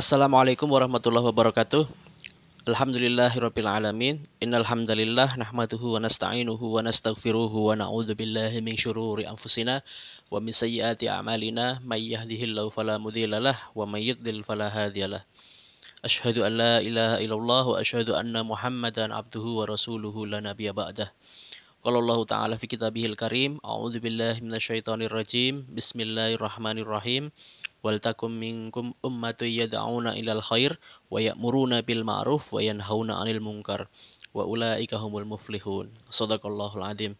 [0.00, 1.84] Assalamualaikum warahmatullahi wabarakatuh.
[2.64, 4.24] Alhamdulillahirabbil alamin.
[4.40, 9.84] Innal hamdalillah nahmaduhu wa nasta'inuhu wa nastaghfiruhu wa na'udzu billahi min syururi anfusina
[10.32, 15.20] wa min sayyiati a'malina may yahdihillahu fala mudhillalah wa may yudlil fala hadiyalah.
[16.00, 21.12] Asyhadu an la ilaha illallah wa asyhadu anna Muhammadan abduhu wa rasuluhu la nabiyya ba'dah.
[21.80, 25.64] Qala Allah Ta'ala fi kitabihil karim, a'udzu billahi minasyaitonir rajim.
[25.72, 27.32] Bismillahirrahmanirrahim.
[27.80, 30.76] Wal takum minkum ummatun yad'una ilal khair
[31.08, 33.88] wa ya'muruna bil ma'ruf wa yanhauna 'anil munkar
[34.36, 35.88] wa ulaika humul muflihun.
[36.12, 37.16] Shadaqallahul azim.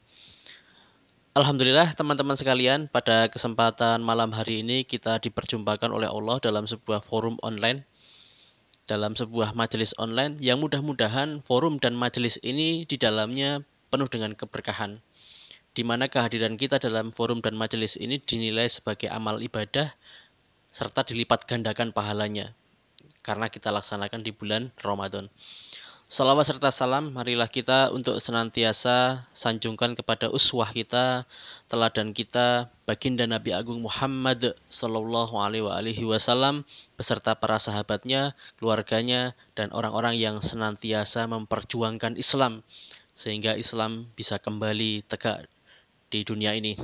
[1.32, 7.40] Alhamdulillah teman-teman sekalian, pada kesempatan malam hari ini kita diperjumpakan oleh Allah dalam sebuah forum
[7.40, 7.88] online
[8.84, 15.02] dalam sebuah majelis online yang mudah-mudahan forum dan majelis ini di dalamnya penuh dengan keberkahan,
[15.74, 19.92] di mana kehadiran kita dalam forum dan majelis ini dinilai sebagai amal ibadah
[20.70, 22.54] serta dilipat gandakan pahalanya
[23.20, 25.28] karena kita laksanakan di bulan Ramadan.
[26.10, 31.22] Salawat serta salam, marilah kita untuk senantiasa sanjungkan kepada uswah kita,
[31.70, 36.66] teladan kita, baginda Nabi Agung Muhammad Sallallahu Alaihi Wasallam
[36.98, 42.66] beserta para sahabatnya, keluarganya, dan orang-orang yang senantiasa memperjuangkan Islam
[43.20, 45.44] sehingga Islam bisa kembali tegak
[46.08, 46.80] di dunia ini.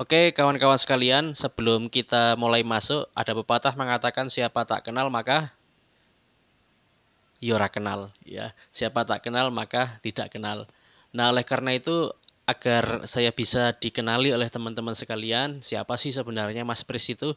[0.00, 5.52] Oke, kawan-kawan sekalian, sebelum kita mulai masuk, ada pepatah mengatakan siapa tak kenal maka
[7.36, 8.56] yora kenal, ya.
[8.72, 10.64] Siapa tak kenal maka tidak kenal.
[11.12, 12.16] Nah, oleh karena itu
[12.48, 17.36] agar saya bisa dikenali oleh teman-teman sekalian, siapa sih sebenarnya Mas Pris itu?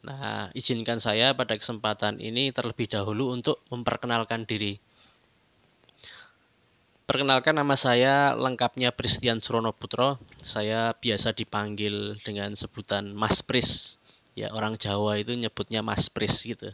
[0.00, 4.80] Nah, izinkan saya pada kesempatan ini terlebih dahulu untuk memperkenalkan diri.
[7.08, 10.20] Perkenalkan nama saya lengkapnya Pristian Surono Putro.
[10.44, 13.96] Saya biasa dipanggil dengan sebutan Mas Pris.
[14.36, 16.68] Ya, orang Jawa itu nyebutnya Mas Pris gitu.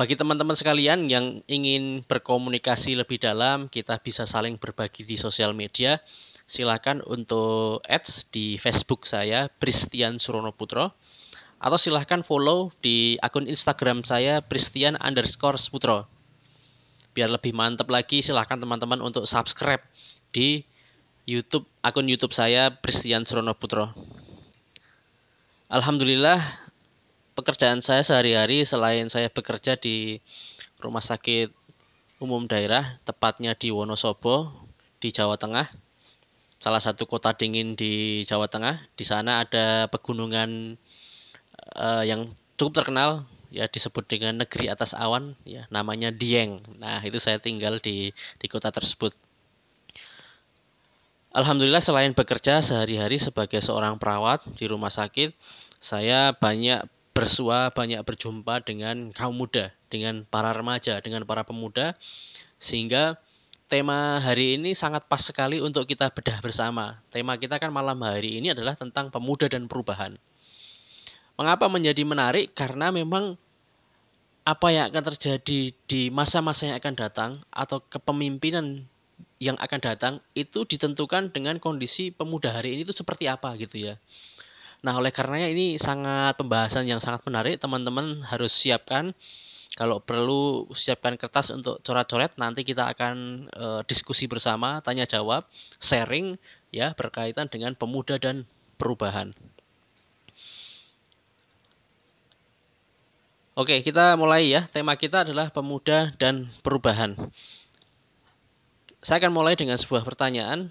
[0.00, 6.00] Bagi teman-teman sekalian yang ingin berkomunikasi lebih dalam, kita bisa saling berbagi di sosial media.
[6.48, 10.96] Silahkan untuk ads di Facebook saya, Pristian Surono Putro.
[11.60, 16.08] Atau silahkan follow di akun Instagram saya, Pristian underscore Putro
[17.10, 19.82] biar lebih mantap lagi silahkan teman-teman untuk subscribe
[20.30, 20.62] di
[21.26, 23.94] YouTube akun YouTube saya Pristian Surono Putro.
[25.70, 26.42] Alhamdulillah
[27.38, 30.18] pekerjaan saya sehari-hari selain saya bekerja di
[30.82, 31.54] rumah sakit
[32.20, 34.52] umum daerah tepatnya di Wonosobo
[35.00, 35.70] di Jawa Tengah.
[36.60, 38.84] Salah satu kota dingin di Jawa Tengah.
[38.92, 40.76] Di sana ada pegunungan
[41.80, 42.28] uh, yang
[42.60, 46.62] cukup terkenal ya disebut dengan negeri atas awan ya namanya Dieng.
[46.78, 49.12] Nah, itu saya tinggal di di kota tersebut.
[51.30, 55.30] Alhamdulillah selain bekerja sehari-hari sebagai seorang perawat di rumah sakit,
[55.78, 56.82] saya banyak
[57.14, 61.94] bersua, banyak berjumpa dengan kaum muda, dengan para remaja, dengan para pemuda
[62.60, 63.16] sehingga
[63.70, 66.98] tema hari ini sangat pas sekali untuk kita bedah bersama.
[67.14, 70.18] Tema kita kan malam hari ini adalah tentang pemuda dan perubahan.
[71.40, 72.52] Mengapa menjadi menarik?
[72.52, 73.40] Karena memang
[74.44, 78.84] apa yang akan terjadi di masa-masa yang akan datang atau kepemimpinan
[79.40, 83.94] yang akan datang itu ditentukan dengan kondisi pemuda hari ini itu seperti apa gitu ya.
[84.84, 89.16] Nah, oleh karenanya ini sangat pembahasan yang sangat menarik, teman-teman harus siapkan
[89.76, 95.46] kalau perlu siapkan kertas untuk coret-coret nanti kita akan e, diskusi bersama, tanya jawab,
[95.78, 96.36] sharing
[96.68, 98.44] ya berkaitan dengan pemuda dan
[98.80, 99.36] perubahan.
[103.58, 104.70] Oke, kita mulai ya.
[104.70, 107.18] Tema kita adalah pemuda dan perubahan.
[109.02, 110.70] Saya akan mulai dengan sebuah pertanyaan.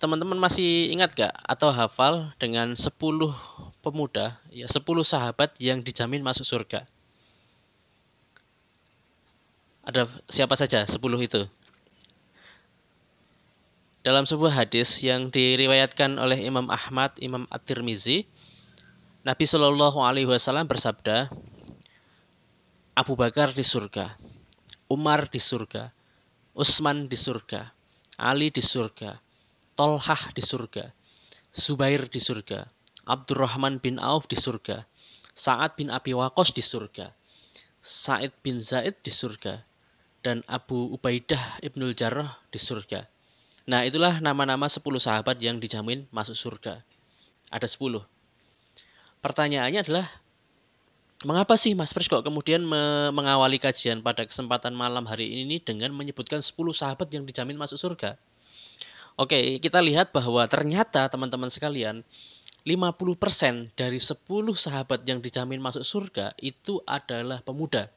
[0.00, 2.88] Teman-teman masih ingat gak atau hafal dengan 10
[3.84, 6.88] pemuda, ya 10 sahabat yang dijamin masuk surga?
[9.84, 11.44] Ada siapa saja 10 itu?
[14.00, 18.24] Dalam sebuah hadis yang diriwayatkan oleh Imam Ahmad, Imam At-Tirmizi,
[19.20, 21.28] Nabi Shallallahu Alaihi Wasallam bersabda,
[22.96, 24.16] Abu Bakar di surga,
[24.88, 25.92] Umar di surga,
[26.56, 27.68] Utsman di surga,
[28.16, 29.20] Ali di surga,
[29.76, 30.88] Tolhah di surga,
[31.52, 32.64] Subair di surga,
[33.04, 34.88] Abdurrahman bin Auf di surga,
[35.36, 37.12] Sa'ad bin Abi Waqqas di surga,
[37.84, 39.68] Sa'id bin Zaid di surga,
[40.24, 43.04] dan Abu Ubaidah ibnul Jarrah di surga.
[43.68, 46.80] Nah itulah nama-nama 10 sahabat yang dijamin masuk surga.
[47.52, 48.19] Ada 10.
[49.20, 50.06] Pertanyaannya adalah
[51.28, 55.92] mengapa sih Mas Pris kok kemudian me mengawali kajian pada kesempatan malam hari ini dengan
[55.92, 58.16] menyebutkan 10 sahabat yang dijamin masuk surga?
[59.20, 62.00] Oke, kita lihat bahwa ternyata teman-teman sekalian
[62.64, 64.16] 50% dari 10
[64.56, 67.92] sahabat yang dijamin masuk surga itu adalah pemuda.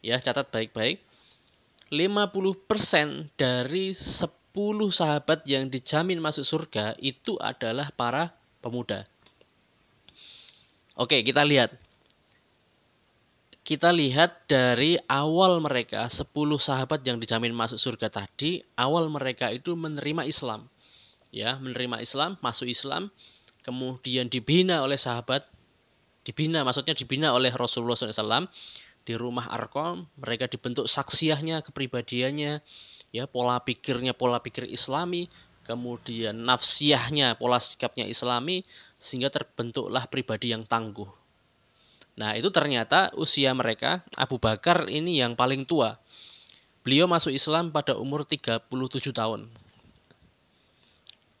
[0.00, 1.04] Ya, catat baik-baik.
[1.92, 4.24] 50% dari 10
[4.88, 8.32] sahabat yang dijamin masuk surga itu adalah para
[8.64, 9.09] pemuda.
[11.00, 11.72] Oke, kita lihat.
[13.64, 16.28] Kita lihat dari awal mereka 10
[16.60, 20.68] sahabat yang dijamin masuk surga tadi, awal mereka itu menerima Islam.
[21.32, 23.08] Ya, menerima Islam, masuk Islam,
[23.64, 25.48] kemudian dibina oleh sahabat,
[26.26, 28.50] dibina maksudnya dibina oleh Rasulullah SAW,
[29.04, 32.60] di rumah Arkom mereka dibentuk saksiahnya kepribadiannya
[33.10, 35.26] ya pola pikirnya pola pikir islami
[35.64, 38.62] kemudian nafsiahnya pola sikapnya islami
[39.00, 41.08] sehingga terbentuklah pribadi yang tangguh
[42.20, 45.96] nah itu ternyata usia mereka Abu Bakar ini yang paling tua
[46.84, 48.68] beliau masuk Islam pada umur 37
[49.16, 49.48] tahun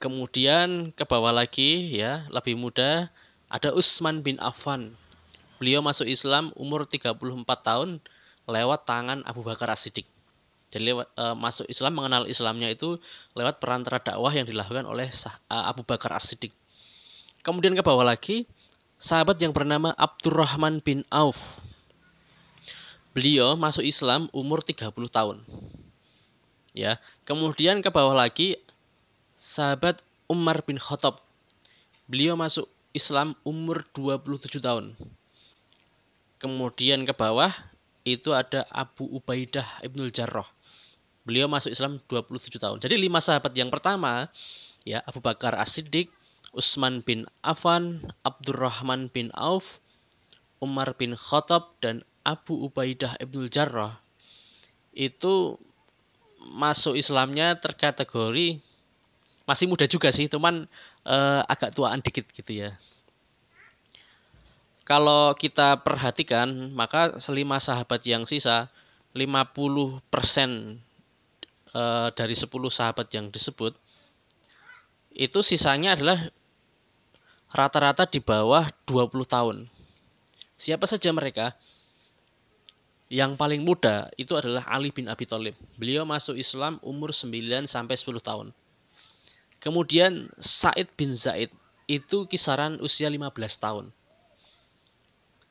[0.00, 3.12] kemudian ke bawah lagi ya lebih muda
[3.52, 4.96] ada Utsman bin Affan
[5.60, 7.20] beliau masuk Islam umur 34
[7.60, 8.00] tahun
[8.50, 10.04] lewat tangan Abu Bakar As-Siddiq.
[10.70, 12.98] Jadi lewat, e, masuk Islam mengenal Islamnya itu
[13.34, 16.54] lewat perantara dakwah yang dilakukan oleh e, Abu Bakar As-Siddiq.
[17.40, 18.44] Kemudian ke bawah lagi
[19.00, 21.60] sahabat yang bernama Abdurrahman bin Auf.
[23.16, 25.42] Beliau masuk Islam umur 30 tahun.
[26.76, 27.00] Ya.
[27.24, 28.60] Kemudian ke bawah lagi
[29.34, 31.24] sahabat Umar bin Khattab.
[32.06, 34.94] Beliau masuk Islam umur 27 tahun.
[36.36, 37.52] Kemudian ke bawah
[38.04, 40.46] itu ada Abu Ubaidah Ibnul Jarrah.
[41.24, 42.78] Beliau masuk Islam 27 tahun.
[42.80, 44.28] Jadi lima sahabat yang pertama
[44.84, 46.08] ya Abu Bakar As-Siddiq,
[46.50, 49.78] Utsman bin Affan, Abdurrahman bin Auf,
[50.58, 54.02] Umar bin Khattab dan Abu Ubaidah Ibnul Jarrah.
[54.90, 55.62] Itu
[56.42, 58.58] masuk Islamnya terkategori
[59.50, 60.70] masih muda juga sih, cuman
[61.02, 62.78] eh, agak tuaan dikit gitu ya.
[64.86, 68.70] Kalau kita perhatikan, maka selima sahabat yang sisa,
[69.14, 70.02] 50%
[71.74, 73.74] eh, dari 10 sahabat yang disebut,
[75.10, 76.30] itu sisanya adalah
[77.50, 79.56] rata-rata di bawah 20 tahun.
[80.54, 81.52] Siapa saja mereka?
[83.10, 85.58] Yang paling muda itu adalah Ali bin Abi Thalib.
[85.74, 88.54] Beliau masuk Islam umur 9 sampai 10 tahun.
[89.58, 91.50] Kemudian Said bin Zaid
[91.90, 93.90] itu kisaran usia 15 tahun.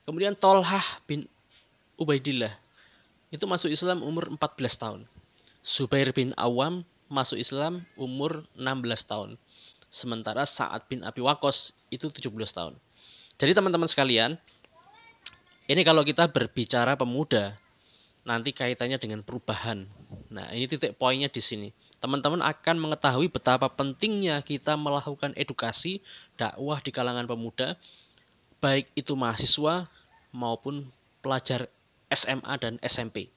[0.07, 1.28] Kemudian Tolhah bin
[2.00, 2.56] Ubaidillah
[3.30, 4.40] itu masuk Islam umur 14
[4.80, 5.02] tahun.
[5.60, 9.30] Zubair bin Awam masuk Islam umur 16 tahun.
[9.90, 12.78] Sementara Sa'ad bin Abi Waqqas itu 17 tahun.
[13.42, 14.38] Jadi teman-teman sekalian,
[15.66, 17.58] ini kalau kita berbicara pemuda,
[18.30, 19.90] nanti kaitannya dengan perubahan.
[20.30, 21.70] Nah, ini titik poinnya di sini.
[21.98, 26.00] Teman-teman akan mengetahui betapa pentingnya kita melakukan edukasi
[26.38, 27.76] dakwah di kalangan pemuda,
[28.62, 29.90] baik itu mahasiswa
[30.30, 30.88] maupun
[31.26, 31.68] pelajar
[32.14, 33.28] SMA dan SMP.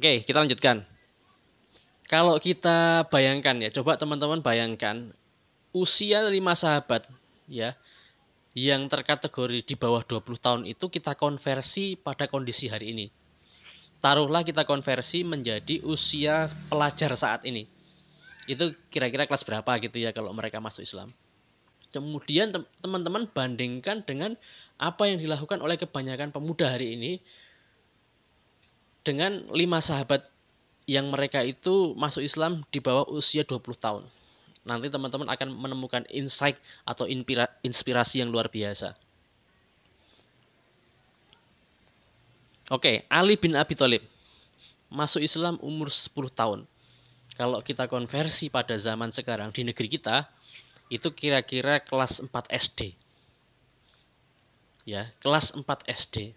[0.00, 0.89] Oke, kita lanjutkan.
[2.10, 5.14] Kalau kita bayangkan ya, coba teman-teman bayangkan
[5.70, 7.06] usia lima sahabat
[7.46, 7.78] ya
[8.50, 13.06] yang terkategori di bawah 20 tahun itu kita konversi pada kondisi hari ini.
[14.02, 17.62] Taruhlah kita konversi menjadi usia pelajar saat ini.
[18.50, 21.14] Itu kira-kira kelas berapa gitu ya kalau mereka masuk Islam.
[21.94, 22.50] Kemudian
[22.82, 24.34] teman-teman bandingkan dengan
[24.82, 27.12] apa yang dilakukan oleh kebanyakan pemuda hari ini
[29.06, 30.29] dengan lima sahabat
[30.90, 34.02] yang mereka itu masuk Islam di bawah usia 20 tahun.
[34.66, 37.06] Nanti teman-teman akan menemukan insight atau
[37.62, 38.98] inspirasi yang luar biasa.
[42.74, 44.02] Oke, Ali bin Abi Thalib
[44.90, 46.66] masuk Islam umur 10 tahun.
[47.38, 50.26] Kalau kita konversi pada zaman sekarang di negeri kita,
[50.90, 52.98] itu kira-kira kelas 4 SD.
[54.82, 56.34] Ya, kelas 4 SD.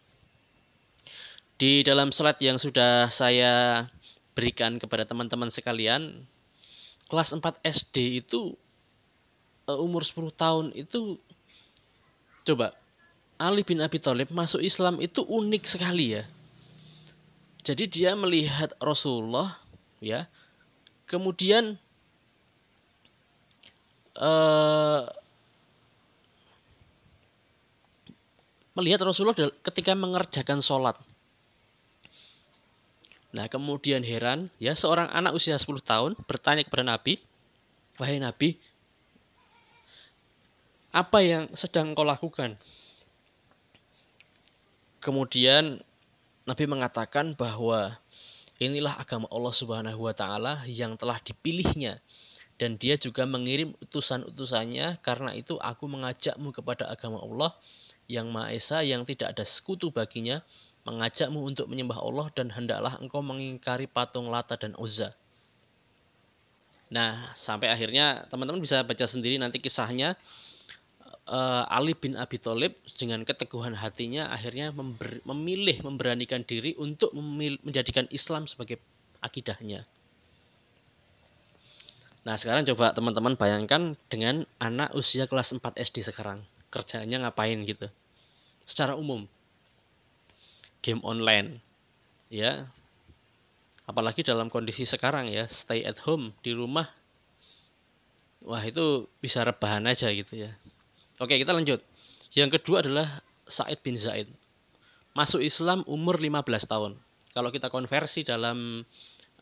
[1.57, 3.85] Di dalam slide yang sudah saya
[4.33, 6.25] berikan kepada teman-teman sekalian,
[7.07, 8.57] kelas 4 SD itu
[9.69, 11.21] eh, umur 10 tahun itu
[12.43, 12.75] coba
[13.39, 16.23] Ali bin Abi Thalib masuk Islam itu unik sekali ya.
[17.63, 19.55] Jadi dia melihat Rasulullah
[20.03, 20.27] ya.
[21.07, 21.79] Kemudian
[24.19, 25.07] uh,
[28.75, 30.97] melihat Rasulullah ketika mengerjakan sholat.
[33.33, 37.17] Nah kemudian heran ya seorang anak usia 10 tahun bertanya kepada Nabi,
[37.97, 38.57] Wahai Nabi,
[40.93, 42.61] apa yang sedang kau lakukan?
[45.01, 45.81] Kemudian
[46.45, 47.97] Nabi mengatakan bahwa
[48.61, 51.99] inilah agama Allah Subhanahu wa taala yang telah dipilihnya
[52.61, 57.51] dan dia juga mengirim utusan-utusannya karena itu aku mengajakmu kepada agama Allah
[58.05, 60.45] yang Maha Esa yang tidak ada sekutu baginya
[60.83, 65.15] mengajakmu untuk menyembah Allah dan hendaklah engkau mengingkari patung Lata dan Uzza.
[66.93, 70.13] Nah, sampai akhirnya teman-teman bisa baca sendiri nanti kisahnya
[71.27, 77.57] uh, Ali bin Abi Thalib dengan keteguhan hatinya akhirnya member, memilih memberanikan diri untuk memil,
[77.63, 78.77] menjadikan Islam sebagai
[79.23, 79.87] akidahnya.
[82.23, 86.39] Nah, sekarang coba teman-teman bayangkan dengan anak usia kelas 4 SD sekarang.
[86.71, 87.91] Kerjanya ngapain gitu.
[88.63, 89.27] Secara umum.
[90.83, 91.63] Game online.
[92.27, 92.67] Ya.
[93.87, 96.91] Apalagi dalam kondisi sekarang ya, stay at home di rumah.
[98.43, 100.51] Wah, itu bisa rebahan aja gitu ya.
[101.17, 101.79] Oke, kita lanjut.
[102.35, 104.27] Yang kedua adalah Said bin Zaid.
[105.15, 106.99] Masuk Islam umur 15 tahun.
[107.31, 108.83] Kalau kita konversi dalam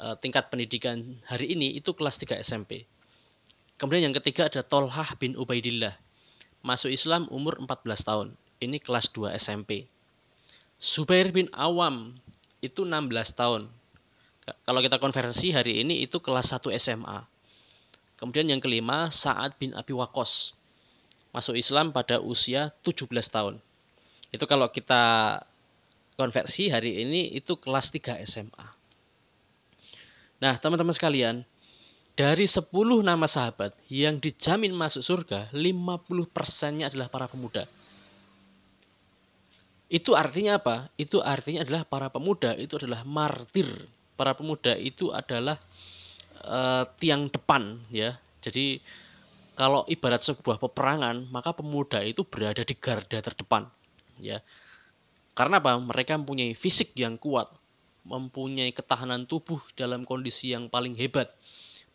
[0.02, 2.90] Eh, tingkat pendidikan hari ini itu kelas 3 SMP.
[3.78, 5.94] Kemudian yang ketiga ada Tolhah bin Ubaidillah.
[6.66, 8.28] Masuk Islam umur 14 tahun.
[8.58, 9.86] Ini kelas 2 SMP.
[10.82, 12.18] Subair bin Awam
[12.58, 13.70] itu 16 tahun.
[14.66, 17.22] Kalau kita konversi hari ini itu kelas 1 SMA.
[18.18, 20.58] Kemudian yang kelima Sa'ad bin Abi Wakos.
[21.38, 23.62] Masuk Islam pada usia 17 tahun.
[24.34, 25.38] Itu kalau kita
[26.18, 28.66] konversi hari ini itu kelas 3 SMA.
[30.42, 31.46] Nah, teman-teman sekalian,
[32.18, 32.74] dari 10
[33.06, 37.70] nama sahabat yang dijamin masuk surga, 50 persennya adalah para pemuda.
[39.92, 40.88] Itu artinya apa?
[40.96, 43.68] Itu artinya adalah para pemuda itu adalah martir.
[44.16, 45.60] Para pemuda itu adalah
[46.48, 48.16] uh, tiang depan ya.
[48.40, 48.80] Jadi
[49.60, 53.68] kalau ibarat sebuah peperangan, maka pemuda itu berada di garda terdepan
[54.16, 54.40] ya.
[55.36, 55.76] Karena apa?
[55.76, 57.52] Mereka mempunyai fisik yang kuat,
[58.08, 61.36] mempunyai ketahanan tubuh dalam kondisi yang paling hebat.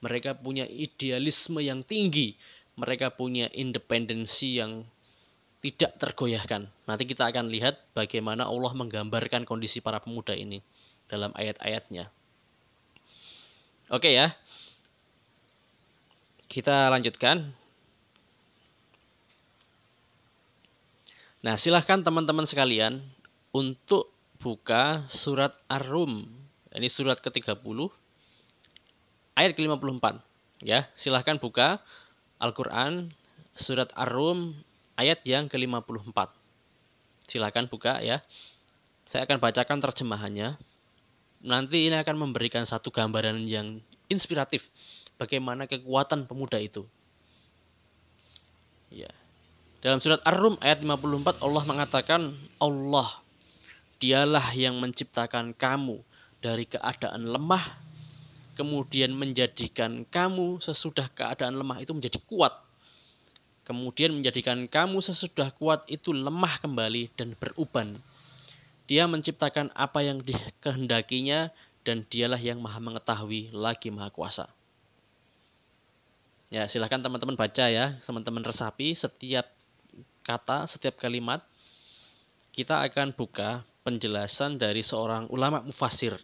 [0.05, 2.37] Mereka punya idealisme yang tinggi.
[2.77, 4.85] Mereka punya independensi yang
[5.67, 6.71] tidak tergoyahkan.
[6.87, 10.63] Nanti kita akan lihat bagaimana Allah menggambarkan kondisi para pemuda ini
[11.11, 12.07] dalam ayat-ayatnya.
[13.91, 14.31] Oke ya.
[16.47, 17.51] Kita lanjutkan.
[21.43, 23.03] Nah, silahkan teman-teman sekalian
[23.51, 26.27] untuk buka surat Ar-Rum.
[26.75, 27.59] Ini surat ke-30
[29.35, 30.23] ayat ke-54.
[30.63, 31.83] Ya, silahkan buka
[32.43, 33.15] Al-Qur'an
[33.57, 34.66] surat Ar-Rum
[34.97, 36.33] ayat yang ke-54.
[37.29, 38.25] Silahkan buka ya.
[39.07, 40.59] Saya akan bacakan terjemahannya.
[41.47, 43.79] Nanti ini akan memberikan satu gambaran yang
[44.11, 44.67] inspiratif
[45.15, 46.83] bagaimana kekuatan pemuda itu.
[48.91, 49.13] Ya.
[49.85, 53.23] Dalam surat Ar-Rum ayat 54 Allah mengatakan Allah
[53.97, 56.05] Dialah yang menciptakan kamu
[56.45, 57.81] dari keadaan lemah,
[58.53, 62.53] kemudian menjadikan kamu sesudah keadaan lemah itu menjadi kuat.
[63.67, 67.99] Kemudian menjadikan kamu sesudah kuat itu lemah kembali dan beruban.
[68.87, 71.51] Dia menciptakan apa yang dikehendakinya
[71.83, 74.47] dan dialah yang maha mengetahui lagi maha kuasa.
[76.47, 79.51] Ya silahkan teman-teman baca ya, teman-teman resapi setiap
[80.23, 81.43] kata, setiap kalimat.
[82.55, 86.15] Kita akan buka penjelasan dari seorang ulama mufasir.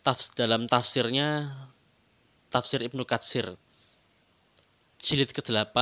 [0.00, 1.52] Tafs, dalam tafsirnya
[2.48, 3.52] tafsir Ibnu Katsir
[5.02, 5.74] jilid ke-8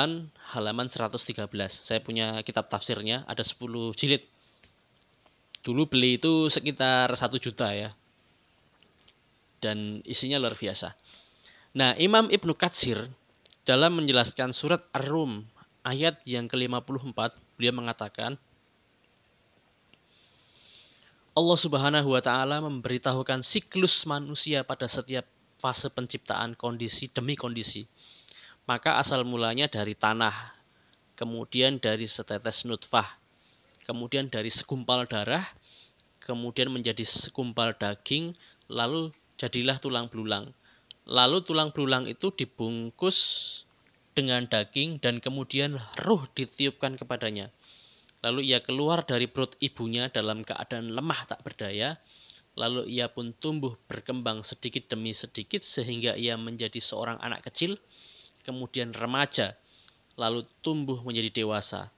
[0.56, 1.44] halaman 113.
[1.68, 3.60] Saya punya kitab tafsirnya ada 10
[3.92, 4.24] jilid.
[5.60, 7.92] Dulu beli itu sekitar 1 juta ya.
[9.60, 10.96] Dan isinya luar biasa.
[11.76, 13.12] Nah, Imam Ibnu Katsir
[13.68, 15.44] dalam menjelaskan surat Ar-Rum
[15.84, 18.40] ayat yang ke-54, beliau mengatakan,
[21.36, 25.28] Allah Subhanahu wa taala memberitahukan siklus manusia pada setiap
[25.60, 27.84] fase penciptaan kondisi demi kondisi.
[28.68, 30.56] Maka asal mulanya dari tanah,
[31.16, 33.20] kemudian dari setetes nutfah,
[33.84, 35.44] kemudian dari segumpal darah,
[36.22, 38.36] kemudian menjadi segumpal daging,
[38.70, 40.52] lalu jadilah tulang belulang.
[41.10, 43.18] Lalu tulang belulang itu dibungkus
[44.14, 47.50] dengan daging dan kemudian ruh ditiupkan kepadanya.
[48.20, 51.96] Lalu ia keluar dari perut ibunya dalam keadaan lemah tak berdaya.
[52.52, 57.80] Lalu ia pun tumbuh berkembang sedikit demi sedikit sehingga ia menjadi seorang anak kecil,
[58.42, 59.56] kemudian remaja,
[60.16, 61.88] lalu tumbuh menjadi dewasa.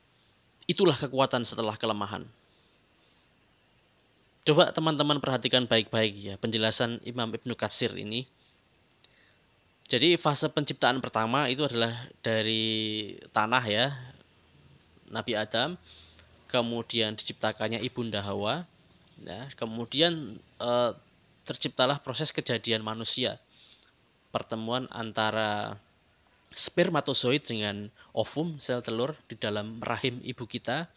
[0.71, 2.27] Itulah kekuatan setelah kelemahan.
[4.43, 8.27] Coba teman-teman perhatikan baik-baik ya penjelasan Imam Ibnu Katsir ini.
[9.87, 13.87] Jadi fase penciptaan pertama itu adalah dari tanah ya,
[15.13, 15.79] Nabi Adam
[16.53, 18.69] kemudian diciptakannya ibunda Hawa,
[19.25, 20.71] ya, kemudian e,
[21.49, 23.41] terciptalah proses kejadian manusia,
[24.29, 25.81] pertemuan antara
[26.55, 30.89] spermatozoid dengan ovum sel telur di dalam rahim ibu kita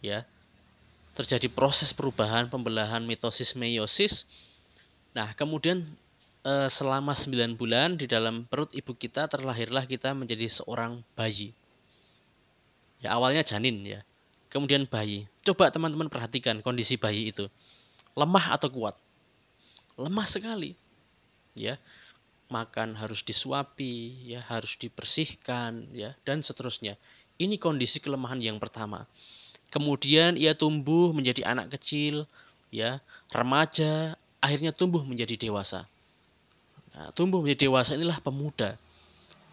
[0.00, 0.24] ya.
[1.10, 4.24] Terjadi proses perubahan pembelahan mitosis meiosis.
[5.12, 5.84] Nah kemudian
[6.46, 11.52] eh, selama 9 bulan di dalam perut ibu kita terlahirlah kita menjadi seorang bayi.
[13.02, 14.00] Ya awalnya janin ya.
[14.50, 15.30] Kemudian bayi.
[15.46, 17.46] Coba teman-teman perhatikan kondisi bayi itu.
[18.14, 18.98] Lemah atau kuat?
[19.94, 20.74] Lemah sekali
[21.58, 21.76] ya
[22.50, 26.98] makan harus disuapi, ya harus dibersihkan, ya dan seterusnya.
[27.40, 29.08] Ini kondisi kelemahan yang pertama.
[29.70, 32.26] Kemudian ia tumbuh menjadi anak kecil,
[32.74, 32.98] ya
[33.30, 35.86] remaja, akhirnya tumbuh menjadi dewasa.
[36.90, 38.74] Nah, tumbuh menjadi dewasa inilah pemuda.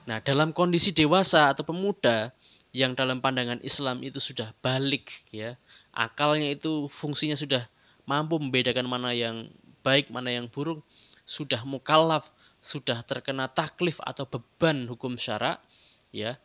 [0.10, 2.34] Nah, dalam kondisi dewasa atau pemuda
[2.74, 5.54] yang dalam pandangan Islam itu sudah balik, ya
[5.94, 7.66] akalnya itu fungsinya sudah
[8.08, 9.52] mampu membedakan mana yang
[9.84, 10.82] baik, mana yang buruk,
[11.28, 12.32] sudah mukallaf,
[12.68, 15.64] sudah terkena taklif atau beban hukum syara,
[16.12, 16.36] ya.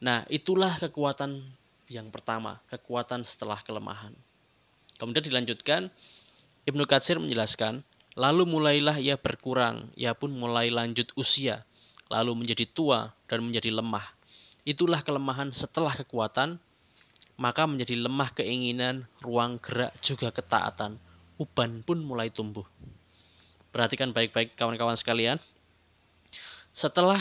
[0.00, 1.44] Nah, itulah kekuatan
[1.92, 4.16] yang pertama, kekuatan setelah kelemahan.
[4.96, 5.92] Kemudian dilanjutkan
[6.64, 7.84] Ibnu Katsir menjelaskan,
[8.16, 11.68] lalu mulailah ia berkurang, ia pun mulai lanjut usia,
[12.08, 14.16] lalu menjadi tua dan menjadi lemah.
[14.64, 16.56] Itulah kelemahan setelah kekuatan,
[17.40, 21.00] maka menjadi lemah keinginan, ruang gerak juga ketaatan.
[21.40, 22.68] Uban pun mulai tumbuh.
[23.72, 25.40] Perhatikan baik-baik kawan-kawan sekalian.
[26.70, 27.20] Setelah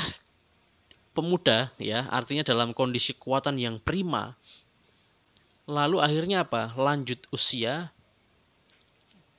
[1.14, 4.38] pemuda ya, artinya dalam kondisi kekuatan yang prima.
[5.70, 6.74] Lalu akhirnya apa?
[6.74, 7.94] Lanjut usia.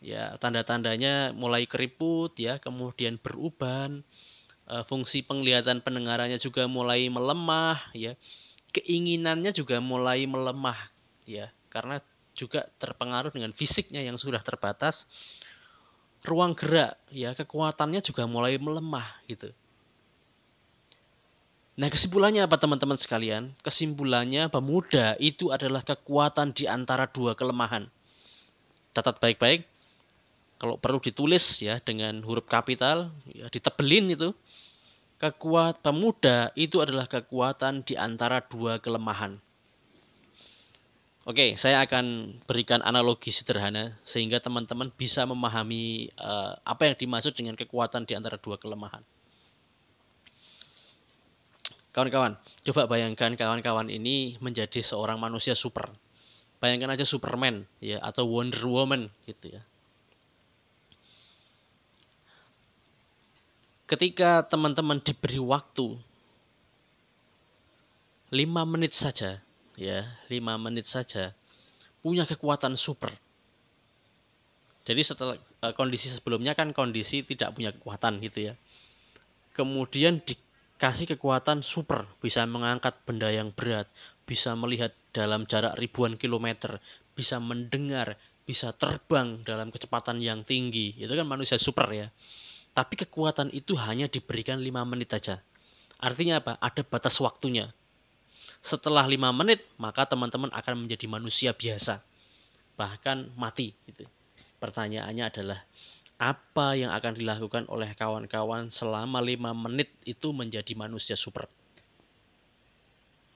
[0.00, 4.00] Ya, tanda-tandanya mulai keriput ya, kemudian beruban,
[4.64, 8.16] e, fungsi penglihatan pendengarannya juga mulai melemah ya.
[8.72, 10.78] Keinginannya juga mulai melemah
[11.28, 12.00] ya, karena
[12.32, 15.04] juga terpengaruh dengan fisiknya yang sudah terbatas
[16.24, 19.52] ruang gerak ya kekuatannya juga mulai melemah gitu.
[21.78, 23.54] Nah kesimpulannya apa teman-teman sekalian?
[23.62, 27.86] Kesimpulannya pemuda itu adalah kekuatan di antara dua kelemahan.
[28.90, 29.68] Catat baik-baik.
[30.60, 34.30] Kalau perlu ditulis ya dengan huruf kapital, ya ditebelin itu.
[35.20, 39.36] Kekuat pemuda itu adalah kekuatan di antara dua kelemahan.
[41.28, 47.52] Oke, saya akan berikan analogi sederhana sehingga teman-teman bisa memahami uh, apa yang dimaksud dengan
[47.52, 49.04] kekuatan di antara dua kelemahan.
[51.90, 55.90] Kawan-kawan, coba bayangkan kawan-kawan ini menjadi seorang manusia super.
[56.62, 59.62] Bayangkan aja Superman ya atau Wonder Woman gitu ya.
[63.90, 65.98] Ketika teman-teman diberi waktu
[68.30, 68.38] 5
[68.70, 69.42] menit saja
[69.74, 71.34] ya 5 menit saja
[71.98, 73.10] punya kekuatan super.
[74.86, 78.54] Jadi setelah uh, kondisi sebelumnya kan kondisi tidak punya kekuatan gitu ya.
[79.58, 80.22] Kemudian
[80.80, 83.84] dikasih kekuatan super, bisa mengangkat benda yang berat,
[84.24, 86.80] bisa melihat dalam jarak ribuan kilometer,
[87.12, 88.16] bisa mendengar,
[88.48, 90.96] bisa terbang dalam kecepatan yang tinggi.
[90.96, 92.08] Itu kan manusia super ya.
[92.72, 95.44] Tapi kekuatan itu hanya diberikan 5 menit saja.
[96.00, 96.56] Artinya apa?
[96.64, 97.76] Ada batas waktunya.
[98.64, 102.00] Setelah lima menit, maka teman-teman akan menjadi manusia biasa.
[102.80, 103.76] Bahkan mati.
[103.84, 104.08] Gitu.
[104.56, 105.60] Pertanyaannya adalah,
[106.20, 111.48] apa yang akan dilakukan oleh kawan-kawan selama lima menit itu menjadi manusia super?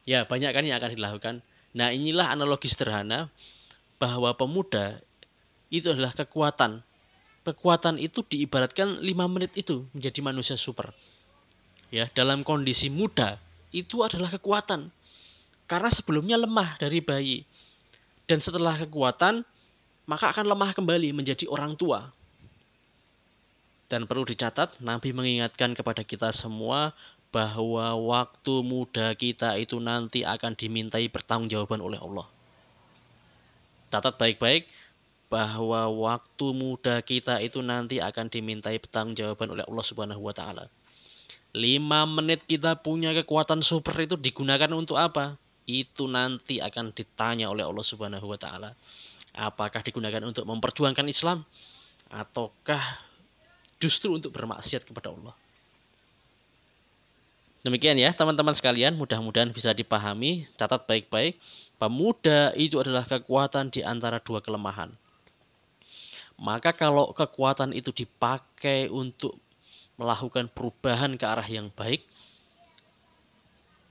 [0.04, 1.34] Ya, banyak kan yang akan dilakukan.
[1.72, 3.32] Nah, inilah analogi sederhana
[3.96, 5.00] bahwa pemuda
[5.72, 6.84] itu adalah kekuatan.
[7.48, 10.92] Kekuatan itu diibaratkan lima menit itu menjadi manusia super.
[11.88, 13.40] Ya, dalam kondisi muda
[13.72, 14.92] itu adalah kekuatan
[15.64, 17.48] karena sebelumnya lemah dari bayi.
[18.28, 19.44] Dan setelah kekuatan,
[20.04, 22.12] maka akan lemah kembali menjadi orang tua.
[23.86, 26.96] Dan perlu dicatat, Nabi mengingatkan kepada kita semua
[27.34, 32.26] bahwa waktu muda kita itu nanti akan dimintai pertanggungjawaban oleh Allah.
[33.90, 34.70] Catat baik-baik
[35.28, 40.70] bahwa waktu muda kita itu nanti akan dimintai pertanggungjawaban oleh Allah Subhanahu wa taala.
[41.54, 41.58] 5
[42.18, 45.38] menit kita punya kekuatan super itu digunakan untuk apa?
[45.64, 48.76] itu nanti akan ditanya oleh Allah Subhanahu wa taala.
[49.34, 51.42] Apakah digunakan untuk memperjuangkan Islam
[52.12, 53.02] ataukah
[53.84, 55.36] justru untuk bermaksiat kepada Allah?
[57.60, 61.36] Demikian ya teman-teman sekalian, mudah-mudahan bisa dipahami, catat baik-baik.
[61.76, 64.92] Pemuda itu adalah kekuatan di antara dua kelemahan.
[66.40, 69.36] Maka kalau kekuatan itu dipakai untuk
[70.00, 72.04] melakukan perubahan ke arah yang baik,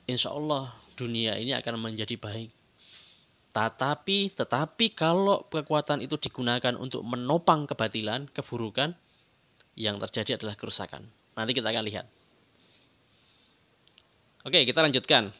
[0.05, 2.53] insya Allah dunia ini akan menjadi baik.
[3.53, 8.97] Tetapi, tetapi kalau kekuatan itu digunakan untuk menopang kebatilan, keburukan,
[9.73, 11.05] yang terjadi adalah kerusakan.
[11.33, 12.05] Nanti kita akan lihat.
[14.43, 15.31] Oke, kita lanjutkan.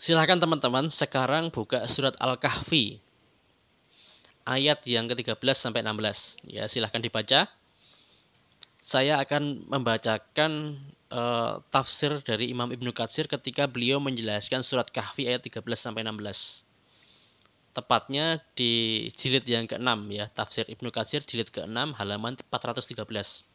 [0.00, 3.02] Silahkan teman-teman sekarang buka surat Al-Kahfi.
[4.48, 6.40] Ayat yang ke-13 sampai 16.
[6.48, 7.50] Ya, silahkan dibaca.
[8.80, 10.80] Saya akan membacakan
[11.12, 16.69] uh, tafsir dari Imam Ibnu Katsir ketika beliau menjelaskan surat Kahfi ayat 13 sampai 16.
[17.70, 23.50] Tepatnya di jilid yang ke-6 ya, tafsir Ibnu Katsir jilid ke-6 halaman 413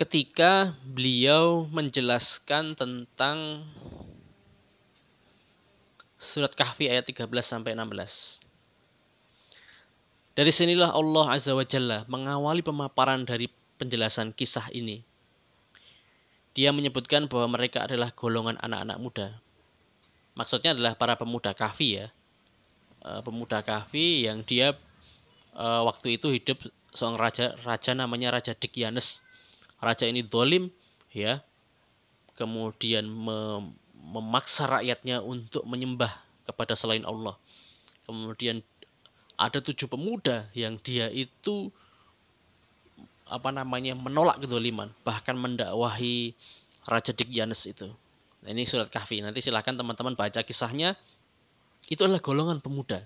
[0.00, 3.68] ketika beliau menjelaskan tentang
[6.16, 8.40] surat Kahfi ayat 13 sampai 16.
[10.32, 15.04] Dari sinilah Allah Azza wa Jalla mengawali pemaparan dari penjelasan kisah ini.
[16.56, 19.28] Dia menyebutkan bahwa mereka adalah golongan anak-anak muda.
[20.34, 22.06] Maksudnya adalah para pemuda kahfi ya.
[23.02, 24.76] E, pemuda kahfi yang dia
[25.54, 29.22] e, waktu itu hidup seorang raja raja namanya Raja Dikyanes
[29.82, 30.70] raja ini dolim
[31.14, 31.42] ya.
[32.38, 36.10] Kemudian mem memaksa rakyatnya untuk menyembah
[36.48, 37.36] kepada selain Allah.
[38.08, 38.64] Kemudian
[39.36, 41.68] ada tujuh pemuda yang dia itu
[43.30, 46.34] apa namanya menolak kedoliman bahkan mendakwahi
[46.84, 47.86] Raja Dikyanes itu
[48.44, 50.96] nah, ini surat kahfi nanti silahkan teman-teman baca kisahnya
[51.88, 53.04] itu adalah golongan pemuda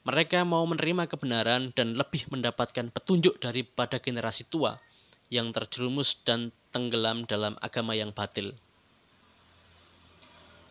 [0.00, 4.80] mereka mau menerima kebenaran dan lebih mendapatkan petunjuk daripada generasi tua
[5.28, 8.56] yang terjerumus dan tenggelam dalam agama yang batil.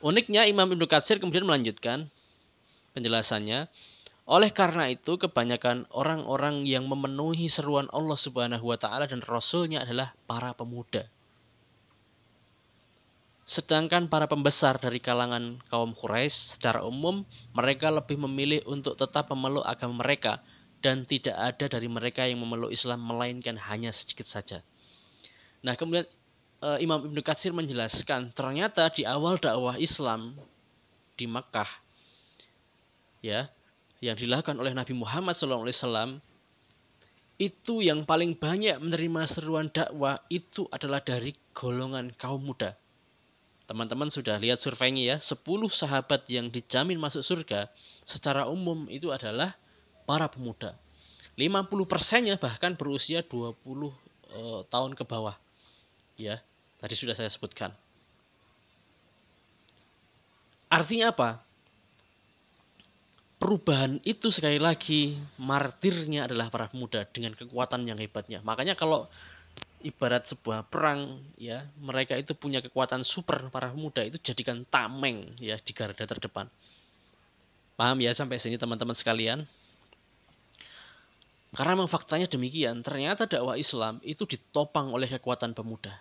[0.01, 2.09] Uniknya Imam Ibnu Katsir kemudian melanjutkan
[2.97, 3.69] penjelasannya,
[4.29, 10.15] oleh karena itu kebanyakan orang-orang yang memenuhi seruan Allah Subhanahu wa taala dan rasulnya adalah
[10.25, 11.05] para pemuda.
[13.49, 17.25] Sedangkan para pembesar dari kalangan kaum Quraisy secara umum
[17.57, 20.37] mereka lebih memilih untuk tetap memeluk agama mereka
[20.85, 24.61] dan tidak ada dari mereka yang memeluk Islam melainkan hanya sedikit saja.
[25.65, 26.05] Nah, kemudian
[26.61, 30.37] e, Imam Ibnu Katsir menjelaskan ternyata di awal dakwah Islam
[31.17, 31.73] di Makkah
[33.25, 33.49] ya
[33.97, 36.21] yang dilakukan oleh Nabi Muhammad SAW
[37.41, 42.77] itu yang paling banyak menerima seruan dakwah itu adalah dari golongan kaum muda
[43.69, 47.69] Teman-teman sudah lihat surveinya ya, 10 sahabat yang dijamin masuk surga
[48.01, 49.53] secara umum itu adalah
[50.09, 50.73] para pemuda.
[51.37, 53.93] 50 persennya bahkan berusia 20 e,
[54.33, 55.37] eh, tahun ke bawah.
[56.17, 56.41] Ya,
[56.81, 57.69] tadi sudah saya sebutkan.
[60.73, 61.29] Artinya apa?
[63.37, 68.41] Perubahan itu sekali lagi martirnya adalah para pemuda dengan kekuatan yang hebatnya.
[68.41, 69.05] Makanya kalau
[69.79, 71.67] ibarat sebuah perang ya.
[71.79, 76.47] Mereka itu punya kekuatan super para pemuda itu jadikan tameng ya di garda terdepan.
[77.79, 79.47] Paham ya sampai sini teman-teman sekalian?
[81.49, 85.97] Karena memang faktanya demikian ternyata dakwah Islam itu ditopang oleh kekuatan pemuda.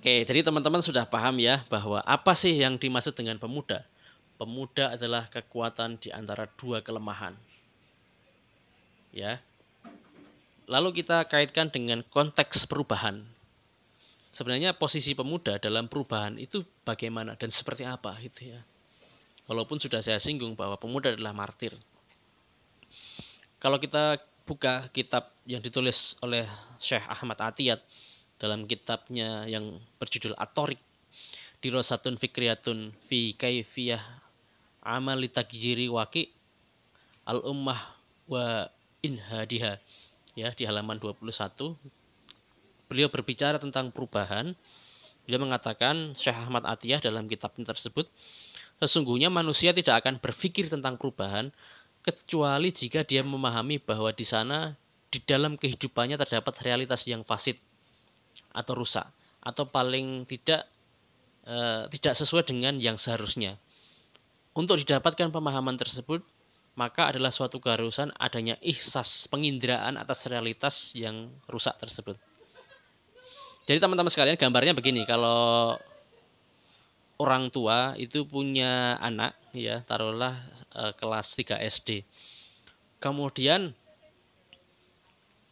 [0.00, 3.84] Oke, jadi teman-teman sudah paham ya bahwa apa sih yang dimaksud dengan pemuda?
[4.40, 7.36] Pemuda adalah kekuatan di antara dua kelemahan,
[9.14, 9.42] ya.
[10.70, 13.26] Lalu kita kaitkan dengan konteks perubahan.
[14.30, 18.62] Sebenarnya posisi pemuda dalam perubahan itu bagaimana dan seperti apa gitu ya.
[19.50, 21.74] Walaupun sudah saya singgung bahwa pemuda adalah martir.
[23.58, 26.46] Kalau kita buka kitab yang ditulis oleh
[26.78, 27.82] Syekh Ahmad Atiyat
[28.38, 30.78] dalam kitabnya yang berjudul Atorik
[31.60, 34.00] di Rosatun Fikriyatun fi Kaifiyah
[34.80, 36.30] Amali Takjiri Waki
[37.28, 37.78] Al Ummah
[38.30, 38.64] wa
[39.00, 39.80] inhadiha
[40.38, 41.20] ya di halaman 21
[42.90, 44.58] beliau berbicara tentang perubahan.
[45.24, 48.10] Beliau mengatakan Syekh Ahmad Atiyah dalam kitabnya tersebut
[48.82, 51.54] sesungguhnya manusia tidak akan berpikir tentang perubahan
[52.00, 54.74] kecuali jika dia memahami bahwa di sana
[55.12, 57.60] di dalam kehidupannya terdapat realitas yang fasid
[58.56, 59.04] atau rusak
[59.44, 60.64] atau paling tidak
[61.44, 63.60] e, tidak sesuai dengan yang seharusnya.
[64.56, 66.24] Untuk didapatkan pemahaman tersebut,
[66.78, 72.16] maka adalah suatu keharusan adanya ihsas penginderaan atas realitas yang rusak tersebut.
[73.66, 75.78] Jadi teman-teman sekalian gambarnya begini, kalau
[77.20, 80.40] orang tua itu punya anak ya, taruhlah
[80.74, 82.02] e, kelas 3 SD.
[82.98, 83.76] Kemudian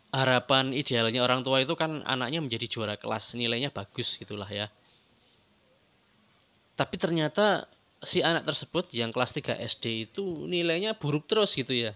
[0.08, 4.72] harapan idealnya orang tua itu kan anaknya menjadi juara kelas, nilainya bagus gitulah ya.
[6.74, 7.68] Tapi ternyata
[8.02, 11.92] si anak tersebut yang kelas 3 SD itu nilainya buruk terus gitu ya.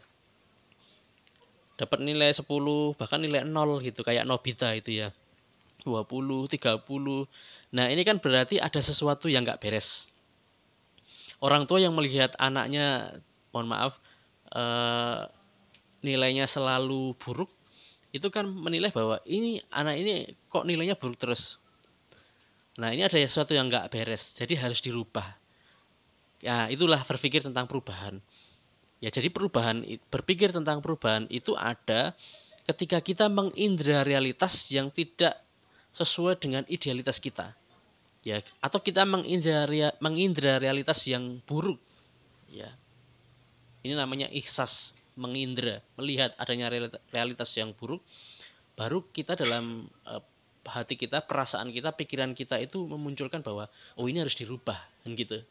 [1.79, 2.47] Dapat nilai 10
[2.99, 5.09] bahkan nilai 0 gitu kayak Nobita itu ya.
[5.83, 6.87] 20, 30.
[7.75, 10.07] Nah, ini kan berarti ada sesuatu yang nggak beres.
[11.43, 13.19] Orang tua yang melihat anaknya
[13.51, 13.99] mohon maaf
[14.55, 15.27] eh,
[16.03, 17.51] nilainya selalu buruk
[18.13, 21.57] itu kan menilai bahwa ini anak ini kok nilainya buruk terus
[22.77, 25.42] nah ini ada sesuatu yang nggak beres jadi harus dirubah
[26.43, 28.19] ya itulah berpikir tentang perubahan.
[28.99, 32.13] Ya jadi perubahan berpikir tentang perubahan itu ada
[32.67, 35.39] ketika kita mengindra realitas yang tidak
[35.95, 37.55] sesuai dengan idealitas kita.
[38.27, 39.67] Ya atau kita mengindra
[40.03, 41.79] mengindra realitas yang buruk.
[42.51, 42.75] Ya.
[43.83, 46.73] Ini namanya ihsas mengindra melihat adanya
[47.13, 48.01] realitas yang buruk
[48.73, 50.25] baru kita dalam uh,
[50.65, 53.69] hati kita perasaan kita pikiran kita itu memunculkan bahwa
[54.01, 55.45] oh ini harus dirubah kan gitu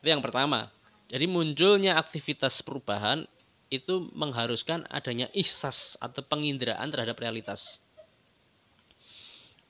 [0.00, 0.72] itu yang pertama
[1.06, 3.28] jadi munculnya aktivitas perubahan
[3.70, 7.84] itu mengharuskan adanya ihsas atau penginderaan terhadap realitas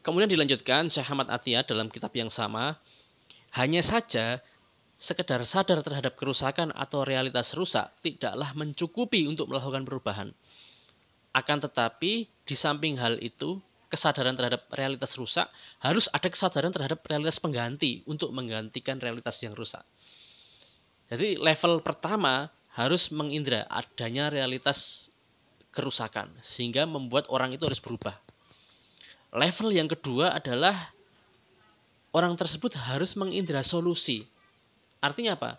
[0.01, 2.81] Kemudian dilanjutkan Syekh Ahmad Atiyah dalam kitab yang sama,
[3.53, 4.40] hanya saja
[4.97, 10.29] sekedar sadar terhadap kerusakan atau realitas rusak tidaklah mencukupi untuk melakukan perubahan.
[11.37, 13.61] Akan tetapi di samping hal itu,
[13.93, 15.53] kesadaran terhadap realitas rusak
[15.85, 19.85] harus ada kesadaran terhadap realitas pengganti untuk menggantikan realitas yang rusak.
[21.11, 25.11] Jadi level pertama harus mengindra adanya realitas
[25.75, 28.14] kerusakan sehingga membuat orang itu harus berubah.
[29.35, 30.90] Level yang kedua adalah
[32.14, 34.27] orang tersebut harus mengindra solusi.
[35.03, 35.59] Artinya apa?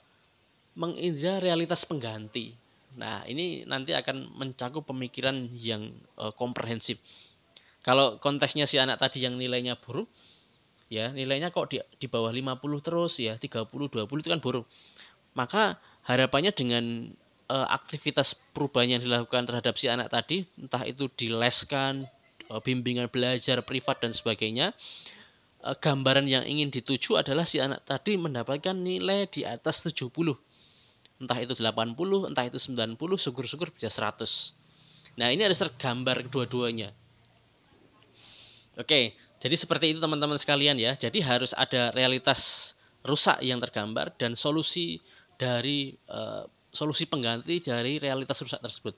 [0.75, 2.55] Mengindra realitas pengganti.
[2.95, 6.99] Nah, ini nanti akan mencakup pemikiran yang uh, komprehensif.
[7.81, 10.11] Kalau konteksnya si anak tadi yang nilainya buruk,
[10.91, 14.67] ya nilainya kok di, di bawah 50 terus ya, 30, 20 itu kan buruk.
[15.33, 17.13] Maka harapannya dengan
[17.47, 22.09] uh, aktivitas perubahan yang dilakukan terhadap si anak tadi, entah itu dileskan,
[22.51, 24.75] Eh, bimbingan belajar privat dan sebagainya
[25.63, 30.11] eh, gambaran yang ingin dituju adalah si anak tadi mendapatkan nilai di atas 70
[31.23, 31.95] entah itu 80
[32.27, 36.91] entah itu 90 syukur-syukur bisa 100 nah ini harus tergambar kedua-duanya.
[38.75, 40.93] Oke jadi seperti itu teman-teman sekalian ya.
[40.93, 45.01] Jadi harus ada realitas rusak yang tergambar dan solusi
[45.41, 48.93] dari uh, solusi pengganti dari realitas rusak tersebut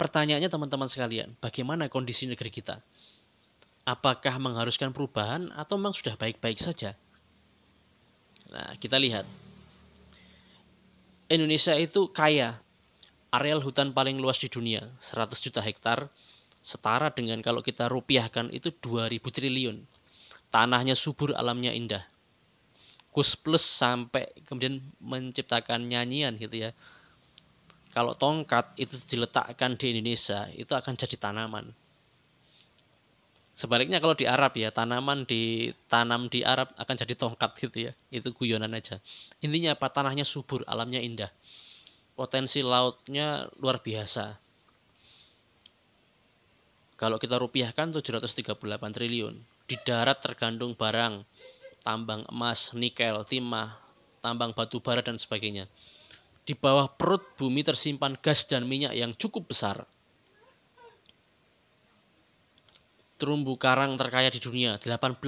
[0.00, 2.80] Pertanyaannya teman-teman sekalian, bagaimana kondisi negeri kita?
[3.84, 6.96] Apakah mengharuskan perubahan atau memang sudah baik-baik saja?
[8.48, 9.28] Nah, kita lihat.
[11.28, 12.56] Indonesia itu kaya.
[13.28, 16.08] Areal hutan paling luas di dunia, 100 juta hektar,
[16.64, 19.84] setara dengan kalau kita rupiahkan itu 2000 triliun.
[20.48, 22.08] Tanahnya subur, alamnya indah.
[23.10, 26.70] Kus plus sampai kemudian menciptakan nyanyian gitu ya
[27.90, 31.74] kalau tongkat itu diletakkan di Indonesia itu akan jadi tanaman.
[33.58, 37.92] Sebaliknya kalau di Arab ya tanaman ditanam di Arab akan jadi tongkat gitu ya.
[38.14, 39.02] Itu guyonan aja.
[39.42, 39.90] Intinya apa?
[39.90, 41.28] Tanahnya subur, alamnya indah.
[42.14, 44.38] Potensi lautnya luar biasa.
[46.94, 48.54] Kalau kita rupiahkan 738
[48.96, 49.34] triliun.
[49.66, 51.22] Di darat tergandung barang,
[51.80, 53.76] tambang emas, nikel, timah,
[54.20, 55.68] tambang batu bara dan sebagainya
[56.50, 59.86] di bawah perut bumi tersimpan gas dan minyak yang cukup besar.
[63.22, 65.20] Terumbu karang terkaya di dunia, 18%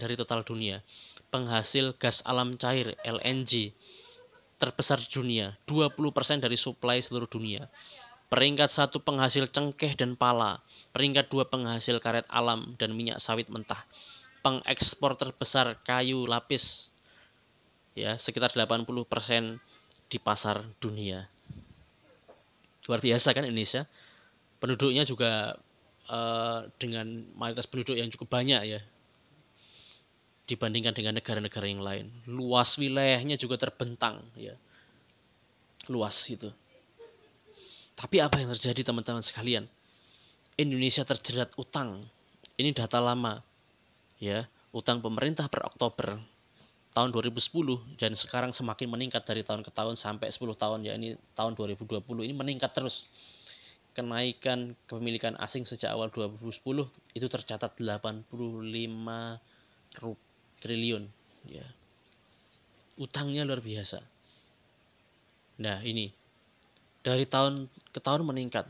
[0.00, 0.80] dari total dunia.
[1.28, 3.76] Penghasil gas alam cair LNG
[4.56, 7.68] terbesar di dunia, 20% dari suplai seluruh dunia.
[8.32, 10.64] Peringkat satu penghasil cengkeh dan pala,
[10.96, 13.84] peringkat dua penghasil karet alam dan minyak sawit mentah.
[14.44, 16.92] Pengekspor terbesar kayu lapis,
[17.96, 18.84] ya sekitar 80%
[20.12, 21.24] di pasar dunia.
[22.84, 23.88] Luar biasa kan Indonesia.
[24.60, 25.56] Penduduknya juga
[26.12, 28.80] uh, dengan mayoritas penduduk yang cukup banyak ya
[30.44, 32.06] dibandingkan dengan negara-negara yang lain.
[32.28, 34.52] Luas wilayahnya juga terbentang ya.
[35.88, 36.52] Luas gitu.
[37.96, 39.64] Tapi apa yang terjadi teman-teman sekalian?
[40.60, 42.04] Indonesia terjerat utang.
[42.60, 43.40] Ini data lama.
[44.22, 46.18] Ya, utang pemerintah per Oktober
[46.94, 51.18] tahun 2010 dan sekarang semakin meningkat dari tahun ke tahun sampai 10 tahun ya ini
[51.34, 53.10] tahun 2020 ini meningkat terus.
[53.94, 56.58] Kenaikan kepemilikan asing sejak awal 2010
[57.14, 58.26] itu tercatat 85
[60.58, 61.06] triliun
[61.46, 61.66] ya.
[62.98, 64.02] Utangnya luar biasa.
[65.62, 66.10] Nah ini.
[67.04, 68.66] Dari tahun ke tahun meningkat.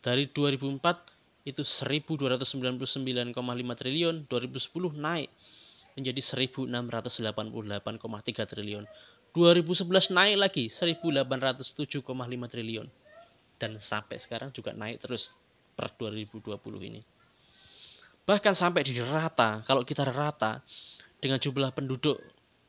[0.00, 1.15] Dari 2004
[1.46, 3.38] itu 1299,5
[3.78, 5.30] triliun 2010 naik
[5.94, 8.84] menjadi 1688,3 triliun.
[9.32, 12.88] 2011 naik lagi 1807,5 triliun.
[13.56, 15.38] Dan sampai sekarang juga naik terus
[15.72, 16.50] per 2020
[16.82, 17.00] ini.
[18.26, 20.58] Bahkan sampai di rata, kalau kita rata
[21.22, 22.18] dengan jumlah penduduk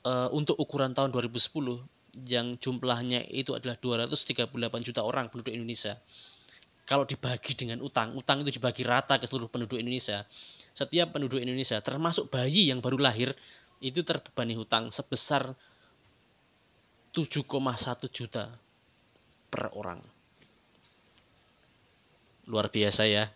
[0.05, 4.53] e, untuk ukuran tahun 2010 yang jumlahnya itu adalah 238
[4.85, 5.97] juta orang penduduk Indonesia.
[6.87, 10.23] Kalau dibagi dengan utang, utang itu dibagi rata ke seluruh penduduk Indonesia.
[10.71, 13.35] Setiap penduduk Indonesia, termasuk bayi yang baru lahir,
[13.83, 15.51] itu terbebani hutang sebesar
[17.11, 18.55] 7,1 juta
[19.51, 19.99] per orang.
[22.47, 23.27] Luar biasa ya.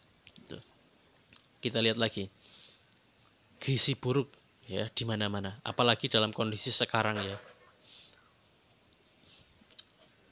[1.59, 2.31] Kita lihat lagi.
[3.59, 4.31] Gizi buruk
[4.63, 7.50] ya di mana-mana, apalagi dalam kondisi sekarang ya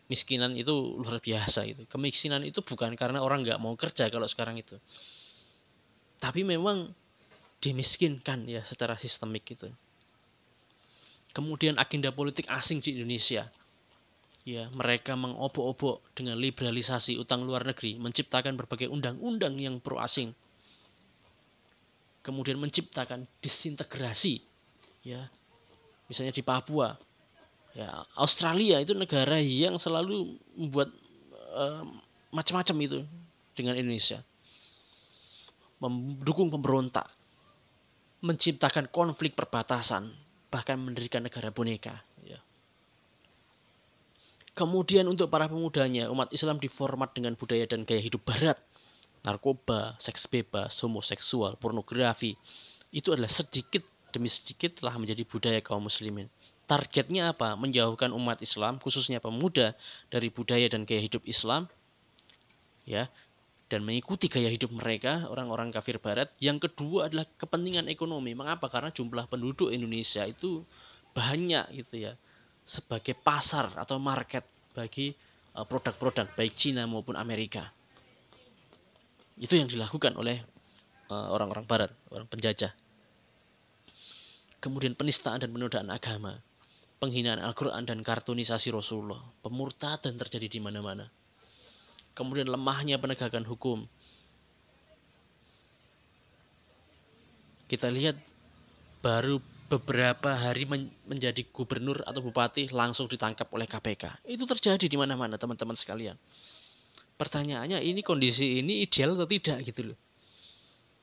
[0.10, 1.86] miskinan itu luar biasa itu.
[1.86, 4.76] Kemiskinan itu bukan karena orang nggak mau kerja kalau sekarang itu.
[6.18, 6.92] Tapi memang
[7.62, 9.70] dimiskinkan ya secara sistemik itu.
[11.30, 13.48] Kemudian agenda politik asing di Indonesia.
[14.48, 20.34] Ya, mereka mengobok-obok dengan liberalisasi utang luar negeri, menciptakan berbagai undang-undang yang pro asing.
[22.26, 24.42] Kemudian menciptakan disintegrasi
[25.06, 25.30] ya.
[26.10, 26.98] Misalnya di Papua,
[27.78, 30.90] ya Australia itu negara yang selalu membuat
[31.54, 31.86] uh,
[32.34, 33.00] macam-macam itu
[33.54, 34.22] dengan Indonesia.
[35.80, 37.08] Mendukung pemberontak
[38.20, 40.12] menciptakan konflik perbatasan
[40.52, 42.36] bahkan mendirikan negara boneka ya.
[44.60, 48.60] kemudian untuk para pemudanya umat Islam diformat dengan budaya dan gaya hidup barat.
[49.20, 52.36] Narkoba seks bebas homoseksual pornografi
[52.92, 53.84] itu adalah sedikit
[54.16, 56.32] demi sedikit telah menjadi budaya kaum muslimin
[56.70, 57.58] targetnya apa?
[57.58, 59.74] Menjauhkan umat Islam, khususnya pemuda
[60.14, 61.66] dari budaya dan gaya hidup Islam,
[62.86, 63.10] ya,
[63.74, 66.30] dan mengikuti gaya hidup mereka orang-orang kafir Barat.
[66.38, 68.38] Yang kedua adalah kepentingan ekonomi.
[68.38, 68.70] Mengapa?
[68.70, 70.62] Karena jumlah penduduk Indonesia itu
[71.18, 72.14] banyak gitu ya,
[72.62, 74.46] sebagai pasar atau market
[74.78, 75.10] bagi
[75.58, 77.74] uh, produk-produk baik Cina maupun Amerika.
[79.42, 80.38] Itu yang dilakukan oleh
[81.10, 82.70] uh, orang-orang Barat, orang penjajah.
[84.60, 86.38] Kemudian penistaan dan penodaan agama
[87.00, 89.24] penghinaan Al-Quran dan kartunisasi Rasulullah.
[89.40, 91.08] Pemurtadan terjadi di mana-mana.
[92.14, 93.88] Kemudian lemahnya penegakan hukum.
[97.72, 98.20] Kita lihat
[99.00, 104.26] baru beberapa hari men menjadi gubernur atau bupati langsung ditangkap oleh KPK.
[104.26, 106.18] Itu terjadi di mana-mana teman-teman sekalian.
[107.16, 109.98] Pertanyaannya ini kondisi ini ideal atau tidak gitu loh.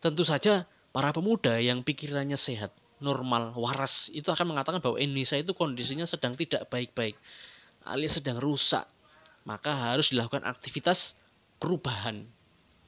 [0.02, 5.52] Tentu saja para pemuda yang pikirannya sehat, normal, waras itu akan mengatakan bahwa Indonesia itu
[5.52, 7.16] kondisinya sedang tidak baik-baik
[7.86, 8.84] alias sedang rusak.
[9.46, 11.14] Maka harus dilakukan aktivitas
[11.62, 12.26] perubahan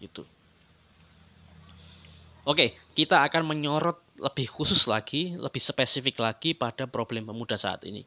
[0.03, 0.27] gitu.
[2.43, 8.03] Oke, kita akan menyorot lebih khusus lagi, lebih spesifik lagi pada problem pemuda saat ini.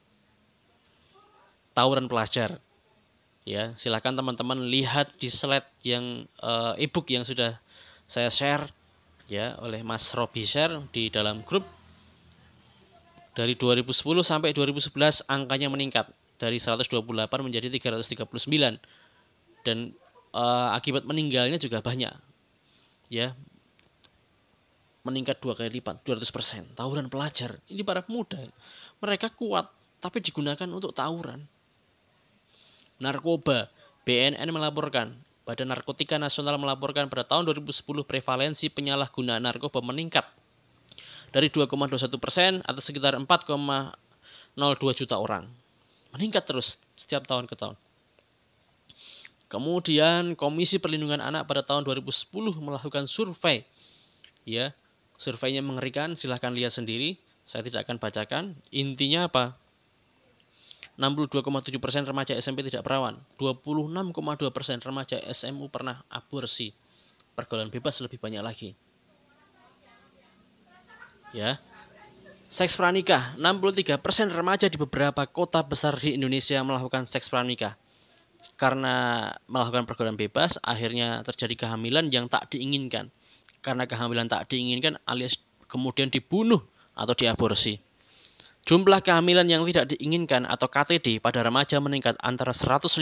[1.72, 2.60] Tawuran pelajar.
[3.48, 7.58] Ya, silakan teman-teman lihat di slide yang uh, ebook yang sudah
[8.06, 8.70] saya share
[9.26, 11.66] ya oleh Mas Robi share di dalam grup
[13.32, 13.91] dari 2010
[14.24, 17.06] sampai 2011 angkanya meningkat dari 128
[17.46, 18.28] menjadi 339
[19.62, 19.94] dan
[20.34, 22.12] uh, akibat meninggalnya juga banyak
[23.12, 23.36] ya.
[25.02, 28.38] Meningkat dua kali lipat 200% tawuran pelajar ini para pemuda.
[29.02, 31.46] Mereka kuat tapi digunakan untuk tawuran.
[33.02, 33.74] Narkoba
[34.06, 40.22] BNN melaporkan Badan Narkotika Nasional melaporkan pada tahun 2010 prevalensi penyalahgunaan narkoba meningkat
[41.32, 45.48] dari 2,21 persen atau sekitar 4,02 juta orang.
[46.12, 47.80] Meningkat terus setiap tahun ke tahun.
[49.48, 53.67] Kemudian Komisi Perlindungan Anak pada tahun 2010 melakukan survei.
[54.48, 54.76] Ya,
[55.20, 57.20] surveinya mengerikan, silahkan lihat sendiri.
[57.48, 58.44] Saya tidak akan bacakan.
[58.72, 59.56] Intinya apa?
[61.00, 66.76] 62,7% persen remaja SMP tidak perawan, 26,2% persen remaja SMU pernah aborsi.
[67.32, 68.76] Pergaulan bebas lebih banyak lagi
[71.36, 71.60] ya.
[72.52, 73.96] Seks pranikah, 63%
[74.28, 77.80] remaja di beberapa kota besar di Indonesia melakukan seks pranikah.
[78.60, 83.08] Karena melakukan pergaulan bebas, akhirnya terjadi kehamilan yang tak diinginkan.
[83.63, 85.39] Karena kehamilan tak diinginkan alias
[85.72, 86.60] kemudian dibunuh
[86.91, 87.80] atau diaborsi.
[88.62, 93.02] Jumlah kehamilan yang tidak diinginkan atau KTD pada remaja meningkat antara 150.000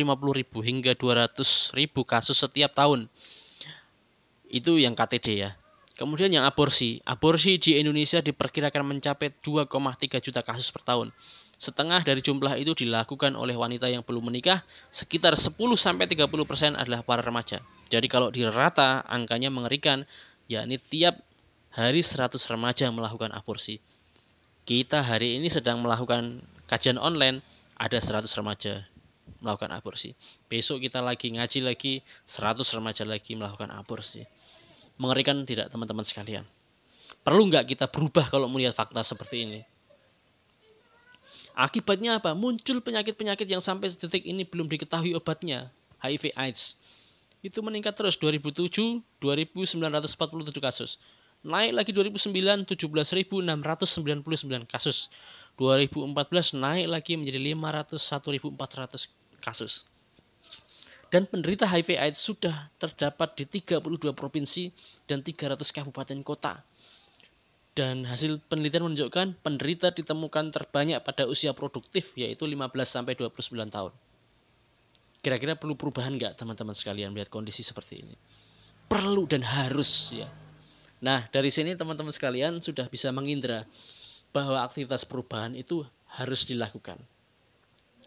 [0.64, 1.76] hingga 200.000
[2.08, 3.12] kasus setiap tahun.
[4.48, 5.59] Itu yang KTD ya.
[6.00, 7.04] Kemudian yang aborsi.
[7.04, 11.12] Aborsi di Indonesia diperkirakan mencapai 2,3 juta kasus per tahun.
[11.60, 15.60] Setengah dari jumlah itu dilakukan oleh wanita yang belum menikah, sekitar 10-30%
[16.80, 17.60] adalah para remaja.
[17.92, 20.08] Jadi kalau dirata, angkanya mengerikan,
[20.48, 21.20] yakni tiap
[21.76, 23.84] hari 100 remaja melakukan aborsi.
[24.64, 27.44] Kita hari ini sedang melakukan kajian online,
[27.76, 28.88] ada 100 remaja
[29.44, 30.16] melakukan aborsi.
[30.48, 34.39] Besok kita lagi ngaji lagi, 100 remaja lagi melakukan aborsi.
[35.00, 36.44] Mengerikan tidak teman-teman sekalian?
[37.24, 39.64] Perlu nggak kita berubah kalau melihat fakta seperti ini?
[41.56, 42.36] Akibatnya apa?
[42.36, 45.72] Muncul penyakit-penyakit yang sampai detik ini belum diketahui obatnya.
[46.00, 46.80] HIV AIDS.
[47.44, 51.00] Itu meningkat terus 2007, 2947 kasus.
[51.44, 55.08] Naik lagi 2009, 17.699 kasus.
[55.60, 59.84] 2014 naik lagi menjadi 501.400 kasus.
[61.10, 64.70] Dan penderita HIV AIDS sudah terdapat di 32 provinsi
[65.10, 66.62] dan 300 kabupaten kota
[67.80, 73.96] dan hasil penelitian menunjukkan penderita ditemukan terbanyak pada usia produktif yaitu 15 sampai 29 tahun.
[75.24, 78.16] Kira-kira perlu perubahan nggak teman-teman sekalian melihat kondisi seperti ini?
[78.92, 80.28] Perlu dan harus ya.
[81.00, 83.64] Nah dari sini teman-teman sekalian sudah bisa mengindra
[84.36, 85.88] bahwa aktivitas perubahan itu
[86.20, 87.00] harus dilakukan.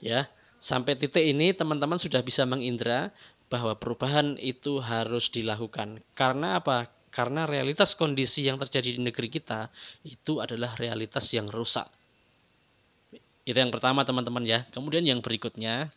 [0.05, 0.29] Ya,
[0.63, 3.11] sampai titik ini teman-teman sudah bisa mengindra
[3.51, 5.99] bahwa perubahan itu harus dilakukan.
[6.15, 6.87] Karena apa?
[7.11, 9.69] Karena realitas kondisi yang terjadi di negeri kita
[10.07, 11.85] itu adalah realitas yang rusak.
[13.43, 14.65] Itu yang pertama teman-teman ya.
[14.71, 15.91] Kemudian yang berikutnya,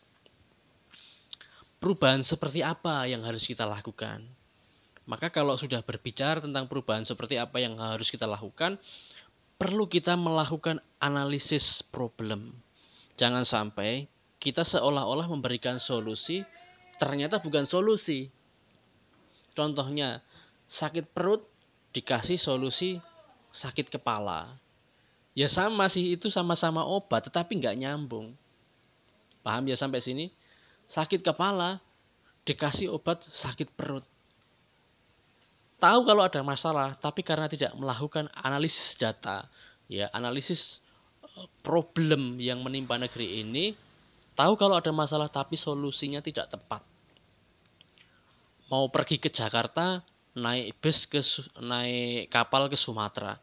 [1.78, 4.26] perubahan seperti apa yang harus kita lakukan?
[5.06, 8.76] Maka kalau sudah berbicara tentang perubahan seperti apa yang harus kita lakukan,
[9.56, 12.50] perlu kita melakukan analisis problem.
[13.14, 14.10] Jangan sampai
[14.46, 16.46] kita seolah-olah memberikan solusi,
[17.02, 18.30] ternyata bukan solusi.
[19.58, 20.22] Contohnya,
[20.70, 21.42] sakit perut
[21.90, 23.02] dikasih solusi
[23.56, 24.60] sakit kepala.
[25.32, 28.36] Ya sama sih, itu sama-sama obat, tetapi nggak nyambung.
[29.40, 30.28] Paham ya sampai sini?
[30.86, 31.80] Sakit kepala
[32.46, 34.04] dikasih obat sakit perut.
[35.76, 39.44] Tahu kalau ada masalah, tapi karena tidak melakukan analisis data,
[39.92, 40.80] ya analisis
[41.20, 43.76] eh, problem yang menimpa negeri ini,
[44.36, 46.84] tahu kalau ada masalah tapi solusinya tidak tepat.
[48.68, 50.04] Mau pergi ke Jakarta,
[50.36, 51.22] naik bus ke
[51.64, 53.40] naik kapal ke Sumatera.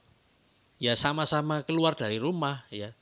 [0.77, 2.93] Ya sama-sama keluar dari rumah ya.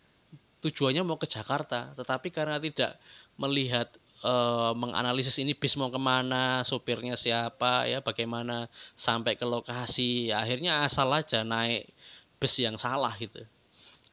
[0.63, 2.95] Tujuannya mau ke Jakarta tetapi karena tidak
[3.35, 3.89] melihat
[4.21, 4.33] e,
[4.77, 10.85] menganalisis ini bis mau ke mana sopirnya siapa ya bagaimana sampai ke lokasi ya, akhirnya
[10.85, 11.89] asal aja naik
[12.37, 13.41] bus yang salah gitu.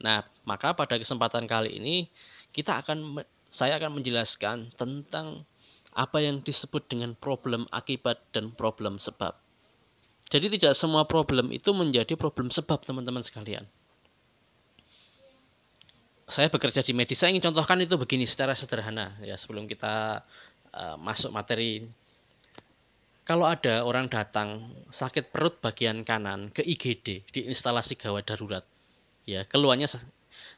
[0.01, 2.09] Nah maka pada kesempatan kali ini
[2.57, 5.49] kita akan saya akan menjelaskan tentang
[5.97, 9.35] apa yang disebut dengan problem akibat dan problem sebab
[10.29, 13.65] jadi tidak semua problem itu menjadi problem sebab teman-teman sekalian.
[16.29, 20.21] Saya bekerja di medis, saya ingin contohkan itu begini secara sederhana ya sebelum kita
[20.77, 21.89] uh, masuk materi.
[23.25, 28.65] Kalau ada orang datang sakit perut bagian kanan ke IGD di instalasi gawat darurat,
[29.25, 29.89] ya keluarnya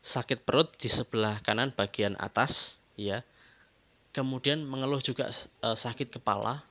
[0.01, 3.20] sakit perut di sebelah kanan bagian atas, ya
[4.11, 5.30] kemudian mengeluh juga
[5.62, 6.64] uh, sakit kepala,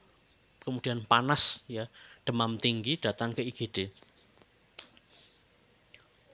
[0.64, 1.88] kemudian panas, ya
[2.28, 3.90] demam tinggi datang ke IGD.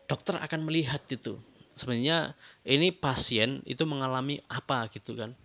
[0.06, 1.38] Dokter akan melihat itu.
[1.76, 5.36] Sebenarnya ini pasien itu mengalami apa gitu kan.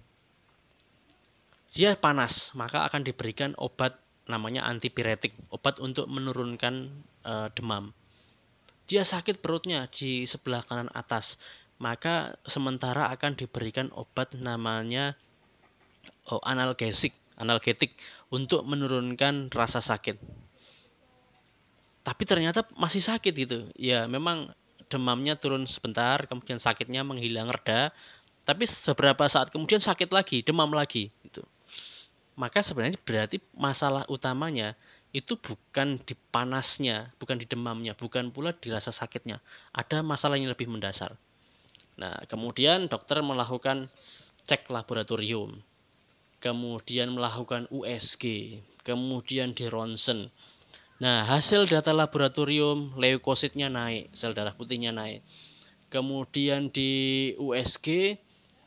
[1.70, 3.94] Dia panas, maka akan diberikan obat
[4.26, 6.90] namanya antipiretik, obat untuk menurunkan
[7.22, 7.94] e, demam.
[8.90, 11.38] Dia sakit perutnya di sebelah kanan atas,
[11.78, 15.14] maka sementara akan diberikan obat namanya
[16.26, 17.94] oh, analgesik, analgetik
[18.34, 20.18] untuk menurunkan rasa sakit.
[22.02, 23.70] Tapi ternyata masih sakit gitu.
[23.78, 24.50] Ya memang
[24.90, 27.94] demamnya turun sebentar, kemudian sakitnya menghilang reda,
[28.42, 31.46] tapi beberapa saat kemudian sakit lagi, demam lagi gitu.
[32.34, 34.74] Maka sebenarnya berarti masalah utamanya
[35.10, 39.42] itu bukan di panasnya, bukan di demamnya, bukan pula di rasa sakitnya.
[39.74, 41.18] Ada masalah yang lebih mendasar.
[41.98, 43.90] Nah, kemudian dokter melakukan
[44.46, 45.60] cek laboratorium
[46.40, 50.32] kemudian melakukan USG, kemudian di ronsen.
[51.00, 55.20] Nah, hasil data laboratorium leukositnya naik, sel darah putihnya naik.
[55.92, 58.16] Kemudian di USG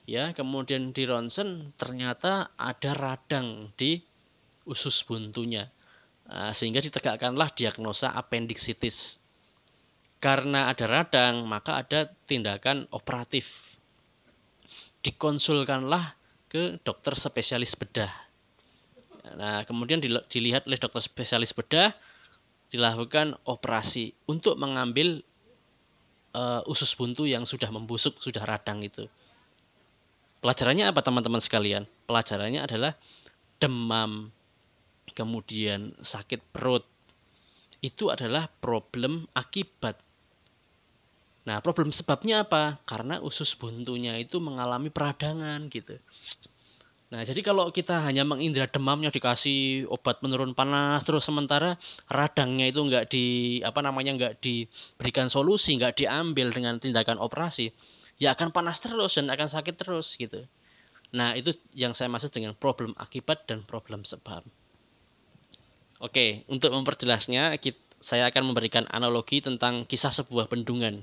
[0.06, 4.02] ya, kemudian di ronsen ternyata ada radang di
[4.70, 5.70] usus buntunya.
[6.34, 9.22] Nah, sehingga ditegakkanlah diagnosa appendicitis.
[10.18, 13.46] Karena ada radang, maka ada tindakan operatif.
[15.06, 16.18] Dikonsulkanlah
[16.50, 18.10] ke dokter spesialis bedah.
[19.38, 21.94] Nah, kemudian dilihat oleh dokter spesialis bedah,
[22.74, 25.22] dilakukan operasi untuk mengambil
[26.34, 29.06] uh, usus buntu yang sudah membusuk, sudah radang itu.
[30.42, 31.86] Pelajarannya apa teman-teman sekalian?
[32.10, 32.98] Pelajarannya adalah
[33.62, 34.34] demam,
[35.12, 36.88] kemudian sakit perut.
[37.84, 40.00] Itu adalah problem akibat
[41.44, 42.80] Nah, problem sebabnya apa?
[42.88, 46.00] Karena usus buntunya itu mengalami peradangan gitu.
[47.12, 51.78] Nah, jadi kalau kita hanya mengindra demamnya dikasih obat menurun panas terus sementara
[52.10, 53.26] radangnya itu enggak di
[53.62, 57.70] apa namanya enggak diberikan solusi, enggak diambil dengan tindakan operasi,
[58.18, 60.48] ya akan panas terus dan akan sakit terus gitu.
[61.14, 64.42] Nah, itu yang saya maksud dengan problem akibat dan problem sebab.
[66.04, 67.56] Oke, untuk memperjelasnya,
[68.04, 71.00] saya akan memberikan analogi tentang kisah sebuah bendungan.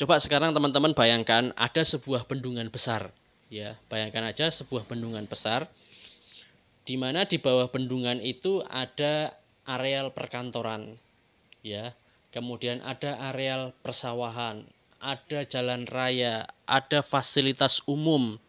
[0.00, 3.12] Coba sekarang teman-teman bayangkan ada sebuah bendungan besar,
[3.52, 3.76] ya.
[3.92, 5.68] Bayangkan aja sebuah bendungan besar
[6.88, 9.36] di mana di bawah bendungan itu ada
[9.68, 10.96] areal perkantoran,
[11.60, 11.92] ya.
[12.32, 14.64] Kemudian ada areal persawahan,
[14.96, 18.40] ada jalan raya, ada fasilitas umum,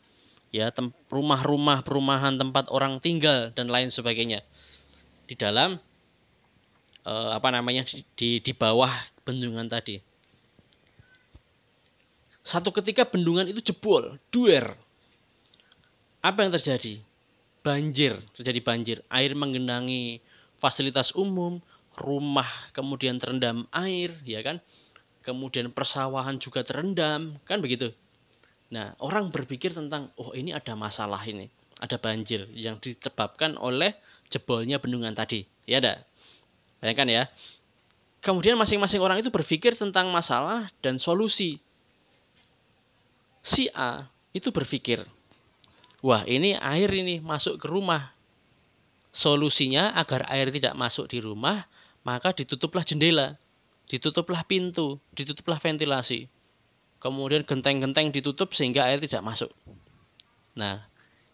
[0.56, 0.72] ya
[1.12, 4.48] rumah-rumah perumahan tempat orang tinggal dan lain sebagainya
[5.30, 5.78] di dalam
[7.06, 7.86] eh, apa namanya
[8.18, 8.90] di di bawah
[9.22, 10.02] bendungan tadi.
[12.42, 14.74] Satu ketika bendungan itu jebol duer.
[16.26, 16.98] Apa yang terjadi?
[17.62, 18.98] Banjir terjadi banjir.
[19.14, 20.18] Air menggenangi
[20.58, 21.62] fasilitas umum
[21.94, 24.58] rumah kemudian terendam air ya kan?
[25.22, 27.94] Kemudian persawahan juga terendam kan begitu?
[28.70, 31.50] Nah, orang berpikir tentang, oh ini ada masalah ini,
[31.82, 33.98] ada banjir yang disebabkan oleh
[34.30, 35.46] jebolnya bendungan tadi.
[35.66, 36.06] Ya ada.
[36.80, 37.24] Bayangkan ya.
[38.20, 41.60] Kemudian masing-masing orang itu berpikir tentang masalah dan solusi.
[43.40, 45.08] Si A itu berpikir,
[46.04, 48.12] wah ini air ini masuk ke rumah.
[49.10, 51.66] Solusinya agar air tidak masuk di rumah,
[52.04, 53.40] maka ditutuplah jendela,
[53.88, 56.30] ditutuplah pintu, ditutuplah ventilasi
[57.00, 59.52] kemudian genteng-genteng ditutup sehingga air tidak masuk.
[60.54, 60.89] Nah,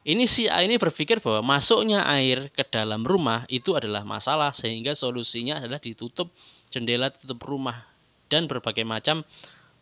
[0.06, 4.94] ini si A ini berpikir bahwa masuknya air ke dalam rumah itu adalah masalah sehingga
[4.94, 6.30] solusinya adalah ditutup
[6.70, 7.90] jendela tutup rumah
[8.30, 9.26] dan berbagai macam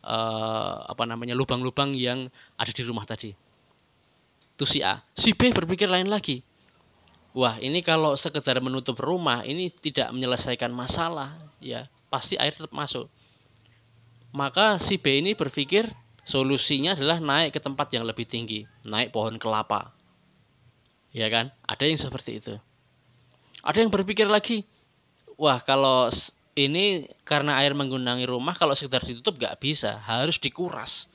[0.03, 3.35] eh, apa namanya lubang-lubang yang ada di rumah tadi.
[4.55, 5.03] Itu si A.
[5.11, 6.39] Si B berpikir lain lagi.
[7.33, 11.89] Wah, ini kalau sekedar menutup rumah ini tidak menyelesaikan masalah, ya.
[12.07, 13.09] Pasti air tetap masuk
[14.33, 15.93] maka si B ini berpikir
[16.25, 19.93] solusinya adalah naik ke tempat yang lebih tinggi, naik pohon kelapa.
[21.13, 21.53] Ya kan?
[21.69, 22.57] Ada yang seperti itu.
[23.63, 24.67] Ada yang berpikir lagi,
[25.39, 26.11] wah kalau
[26.57, 31.07] ini karena air menggenangi rumah, kalau sekitar ditutup gak bisa, harus dikuras.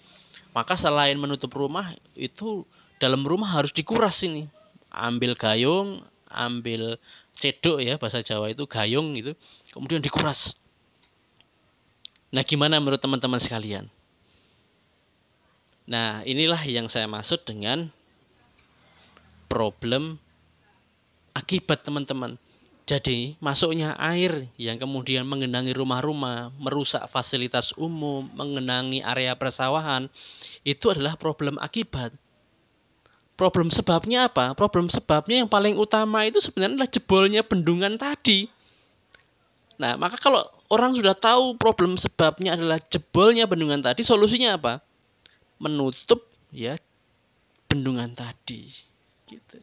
[0.56, 2.64] Maka selain menutup rumah, itu
[2.96, 4.48] dalam rumah harus dikuras ini.
[4.88, 6.00] Ambil gayung,
[6.32, 6.96] ambil
[7.36, 9.36] cedok ya, bahasa Jawa itu gayung itu,
[9.74, 10.56] kemudian dikuras
[12.28, 13.88] Nah, gimana menurut teman-teman sekalian?
[15.88, 17.88] Nah, inilah yang saya maksud dengan
[19.48, 20.20] problem
[21.32, 22.36] akibat teman-teman.
[22.88, 30.08] Jadi, masuknya air yang kemudian mengenangi rumah-rumah, merusak fasilitas umum, mengenangi area persawahan,
[30.64, 32.16] itu adalah problem akibat.
[33.36, 34.56] Problem sebabnya apa?
[34.56, 38.48] Problem sebabnya yang paling utama itu sebenarnya adalah jebolnya bendungan tadi.
[39.76, 40.42] Nah, maka kalau
[40.72, 44.80] orang sudah tahu problem sebabnya adalah jebolnya bendungan tadi, solusinya apa?
[45.60, 46.80] Menutup ya
[47.68, 48.87] bendungan tadi.
[49.28, 49.60] Gitu.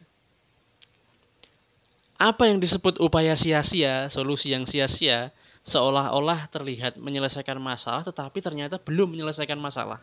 [2.15, 5.35] Apa yang disebut upaya sia-sia, solusi yang sia-sia,
[5.65, 9.99] seolah-olah terlihat menyelesaikan masalah tetapi ternyata belum menyelesaikan masalah.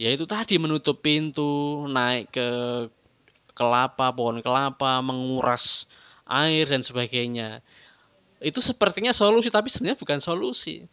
[0.00, 2.48] Yaitu tadi menutup pintu, naik ke
[3.52, 5.84] kelapa, pohon kelapa, menguras
[6.24, 7.60] air dan sebagainya
[8.40, 10.88] itu sepertinya solusi tapi sebenarnya bukan solusi.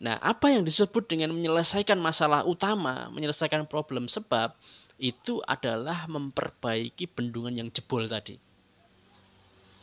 [0.00, 4.56] Nah, apa yang disebut dengan menyelesaikan masalah utama, menyelesaikan problem sebab
[5.00, 8.36] itu adalah memperbaiki bendungan yang jebol tadi.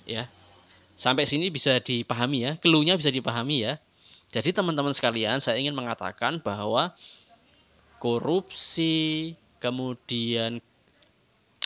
[0.06, 0.30] Ya.
[0.94, 3.82] Sampai sini bisa dipahami ya, keluhnya bisa dipahami ya.
[4.30, 6.94] Jadi teman-teman sekalian, saya ingin mengatakan bahwa
[7.98, 10.62] korupsi, kemudian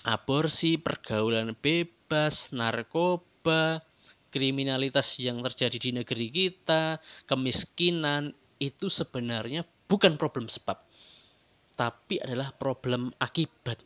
[0.08, 3.84] aborsi, pergaulan bebas, narkoba,
[4.32, 8.32] kriminalitas yang terjadi di negeri kita, kemiskinan
[8.62, 10.80] itu sebenarnya bukan problem sebab,
[11.82, 13.82] tapi adalah problem akibat.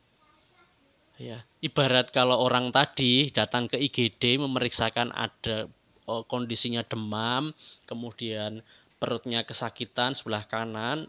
[1.15, 5.71] Ya, ibarat kalau orang tadi datang ke IGD memeriksakan ada
[6.11, 7.55] oh, kondisinya demam,
[7.87, 8.59] kemudian
[8.99, 11.07] perutnya kesakitan sebelah kanan,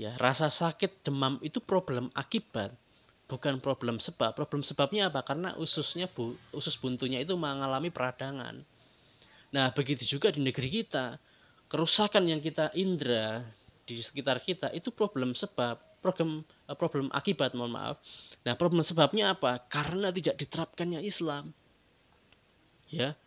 [0.00, 2.72] ya rasa sakit demam itu problem akibat
[3.28, 4.32] bukan problem sebab.
[4.32, 5.20] Problem sebabnya apa?
[5.20, 8.62] Karena ususnya bu, usus buntunya itu mengalami peradangan.
[9.52, 11.18] Nah, begitu juga di negeri kita.
[11.66, 13.42] Kerusakan yang kita indra
[13.86, 17.98] di sekitar kita itu problem sebab, problem eh, problem akibat, mohon maaf.
[18.46, 19.58] Nah, problem sebabnya apa?
[19.66, 21.50] Karena tidak diterapkannya Islam.
[22.86, 23.18] Ya.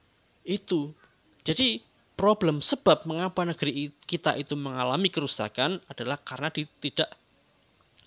[0.47, 0.95] Itu.
[1.43, 1.83] Jadi
[2.15, 7.11] problem sebab mengapa negeri kita itu mengalami kerusakan adalah karena di, tidak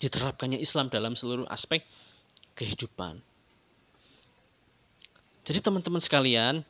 [0.00, 1.84] diterapkannya Islam dalam seluruh aspek
[2.56, 3.20] kehidupan.
[5.42, 6.62] Jadi teman-teman sekalian,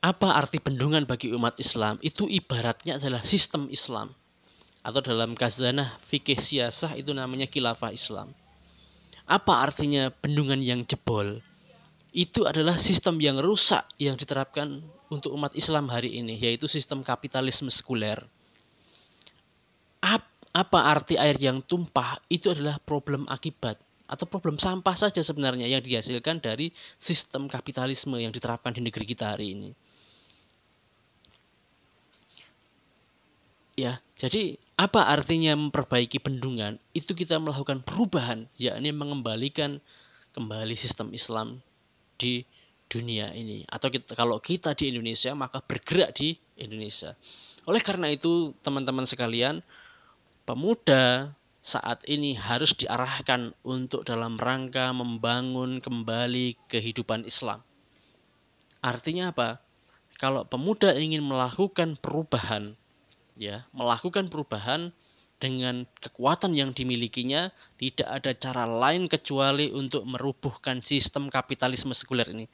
[0.00, 2.00] apa arti bendungan bagi umat Islam?
[2.00, 4.16] Itu ibaratnya adalah sistem Islam.
[4.80, 8.32] Atau dalam kazanah fikih siasah itu namanya khilafah Islam.
[9.28, 11.38] Apa artinya bendungan yang jebol?
[12.10, 17.70] Itu adalah sistem yang rusak yang diterapkan untuk umat Islam hari ini, yaitu sistem kapitalisme
[17.70, 18.26] sekuler.
[20.50, 22.18] Apa arti air yang tumpah?
[22.26, 23.78] Itu adalah problem akibat
[24.10, 29.38] atau problem sampah saja sebenarnya yang dihasilkan dari sistem kapitalisme yang diterapkan di negeri kita
[29.38, 29.70] hari ini.
[33.78, 36.80] Ya, jadi apa artinya memperbaiki bendungan?
[36.96, 39.76] Itu kita melakukan perubahan, yakni mengembalikan
[40.32, 41.60] kembali sistem Islam
[42.16, 42.48] di
[42.88, 43.68] dunia ini.
[43.68, 47.12] Atau kita, kalau kita di Indonesia, maka bergerak di Indonesia.
[47.68, 49.60] Oleh karena itu, teman-teman sekalian,
[50.48, 57.60] pemuda saat ini harus diarahkan untuk dalam rangka membangun kembali kehidupan Islam.
[58.80, 59.60] Artinya apa?
[60.16, 62.79] Kalau pemuda ingin melakukan perubahan,
[63.40, 64.92] ya, melakukan perubahan
[65.40, 67.48] dengan kekuatan yang dimilikinya,
[67.80, 72.44] tidak ada cara lain kecuali untuk merubuhkan sistem kapitalisme sekuler ini.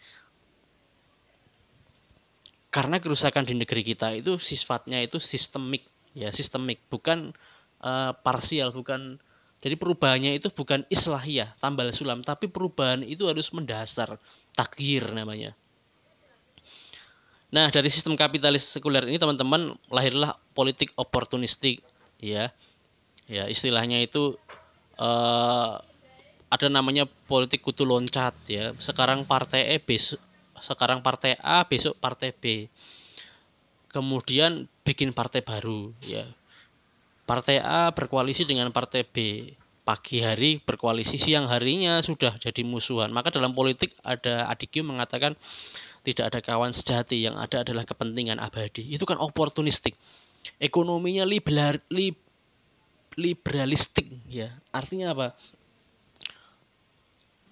[2.70, 5.82] Karena kerusakan di negeri kita itu sifatnya itu sistemik,
[6.14, 7.34] ya, sistemik, bukan
[7.82, 9.18] uh, parsial bukan
[9.56, 14.20] jadi perubahannya itu bukan islahiyah tambal sulam tapi perubahan itu harus mendasar
[14.52, 15.56] takdir namanya
[17.50, 21.80] nah dari sistem kapitalis sekuler ini teman-teman lahirlah politik oportunistik
[22.18, 22.50] ya
[23.30, 24.34] ya istilahnya itu
[24.98, 25.78] uh,
[26.46, 30.18] ada namanya politik kutu loncat ya sekarang partai E besok
[30.58, 32.66] sekarang partai A besok partai B
[33.90, 36.26] kemudian bikin partai baru ya
[37.26, 39.50] Partai A berkoalisi dengan Partai B.
[39.86, 43.10] Pagi hari berkoalisi, siang harinya sudah jadi musuhan.
[43.10, 45.38] Maka dalam politik ada Adikyu mengatakan
[46.06, 48.86] tidak ada kawan sejati, yang ada adalah kepentingan abadi.
[48.94, 49.98] Itu kan oportunistik.
[50.62, 52.14] Ekonominya liberal, li,
[53.18, 54.54] liberalistik ya.
[54.70, 55.34] Artinya apa?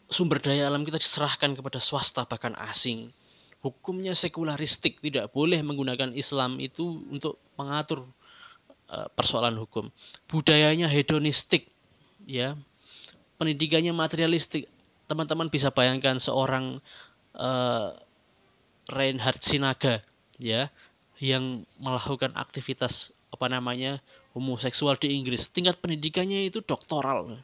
[0.07, 3.11] Sumber daya alam kita diserahkan kepada swasta bahkan asing.
[3.59, 8.07] Hukumnya sekularistik, tidak boleh menggunakan Islam itu untuk mengatur
[8.85, 9.89] Eh, persoalan hukum.
[10.29, 11.73] Budayanya hedonistik,
[12.29, 12.53] ya.
[13.41, 14.69] Pendidikannya materialistik.
[15.09, 16.85] Teman-teman bisa bayangkan seorang
[17.37, 17.97] uh,
[18.91, 20.05] Reinhard Sinaga,
[20.37, 20.69] ya,
[21.23, 24.03] yang melakukan aktivitas apa namanya
[24.37, 25.49] homoseksual di Inggris.
[25.49, 27.41] Tingkat pendidikannya itu doktoral,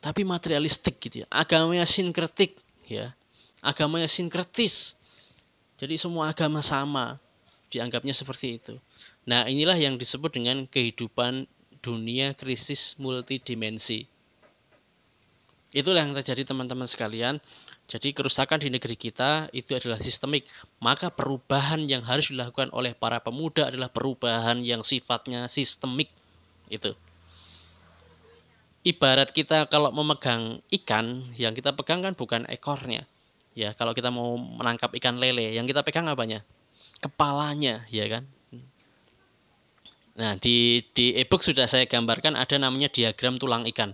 [0.00, 1.26] tapi materialistik gitu ya.
[1.28, 2.56] Agamanya sinkretik,
[2.86, 3.12] ya.
[3.58, 4.94] Agamanya sinkretis.
[5.76, 7.20] Jadi semua agama sama,
[7.68, 8.74] dianggapnya seperti itu.
[9.26, 11.50] Nah, inilah yang disebut dengan kehidupan
[11.82, 14.06] dunia krisis multidimensi.
[15.74, 17.42] Itulah yang terjadi teman-teman sekalian.
[17.86, 20.42] Jadi kerusakan di negeri kita itu adalah sistemik.
[20.82, 26.10] Maka perubahan yang harus dilakukan oleh para pemuda adalah perubahan yang sifatnya sistemik.
[26.66, 26.98] Itu.
[28.82, 33.06] Ibarat kita kalau memegang ikan, yang kita pegang kan bukan ekornya.
[33.54, 36.42] Ya, kalau kita mau menangkap ikan lele, yang kita pegang apanya?
[37.02, 38.26] Kepalanya, ya kan?
[40.16, 43.92] Nah, di di ebook sudah saya gambarkan ada namanya diagram tulang ikan.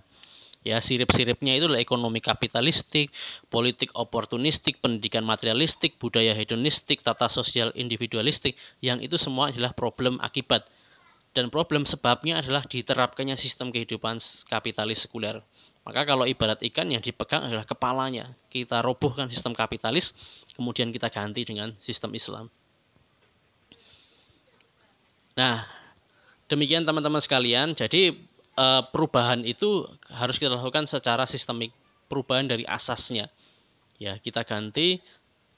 [0.62, 3.10] Ya, sirip-siripnya itu ekonomi kapitalistik,
[3.50, 10.70] politik oportunistik, pendidikan materialistik, budaya hedonistik, tata sosial individualistik, yang itu semua adalah problem akibat.
[11.34, 15.42] Dan problem sebabnya adalah diterapkannya sistem kehidupan kapitalis sekuler.
[15.82, 18.30] Maka kalau ibarat ikan yang dipegang adalah kepalanya.
[18.46, 20.14] Kita robohkan sistem kapitalis,
[20.54, 22.46] kemudian kita ganti dengan sistem Islam.
[25.34, 25.82] Nah,
[26.52, 27.72] Demikian teman-teman sekalian.
[27.72, 28.12] Jadi
[28.59, 31.72] eh, perubahan itu harus kita lakukan secara sistemik.
[32.09, 33.32] Perubahan dari asasnya.
[33.96, 35.00] Ya, kita ganti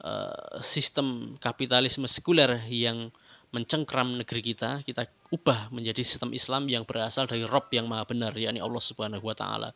[0.05, 3.11] eh, sistem kapitalisme sekuler yang
[3.55, 8.35] mencengkram negeri kita, kita ubah menjadi sistem Islam yang berasal dari Rob yang maha benar,
[8.35, 9.71] yakni Allah Subhanahu wa taala.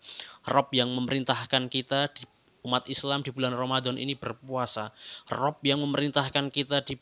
[0.51, 2.27] Rob yang memerintahkan kita di
[2.67, 4.91] umat Islam di bulan Ramadan ini berpuasa.
[5.31, 6.99] Rob yang memerintahkan kita di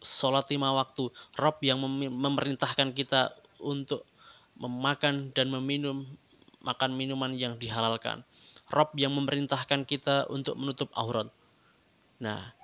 [0.00, 1.12] sholat lima waktu.
[1.36, 4.08] Rob yang memerintahkan kita untuk
[4.60, 6.04] memakan dan meminum
[6.60, 8.22] makan minuman yang dihalalkan.
[8.70, 11.26] Rob yang memerintahkan kita untuk menutup aurat.
[12.22, 12.54] Nah,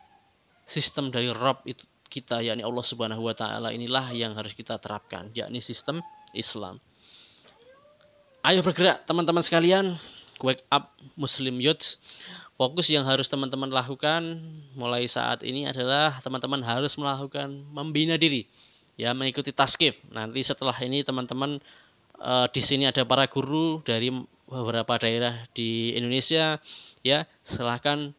[0.68, 5.34] sistem dari Rob itu kita yakni Allah Subhanahu wa taala inilah yang harus kita terapkan,
[5.34, 5.99] yakni sistem
[6.30, 6.78] Islam.
[8.47, 9.99] Ayo bergerak teman-teman sekalian,
[10.38, 11.99] wake up Muslim youth
[12.57, 14.40] fokus yang harus teman-teman lakukan
[14.72, 18.49] mulai saat ini adalah teman-teman harus melakukan membina diri
[18.97, 21.61] ya mengikuti taskif nanti setelah ini teman-teman
[22.21, 24.12] uh, di sini ada para guru dari
[24.47, 26.62] beberapa daerah di Indonesia
[27.03, 27.27] ya.
[27.43, 28.14] Silahkan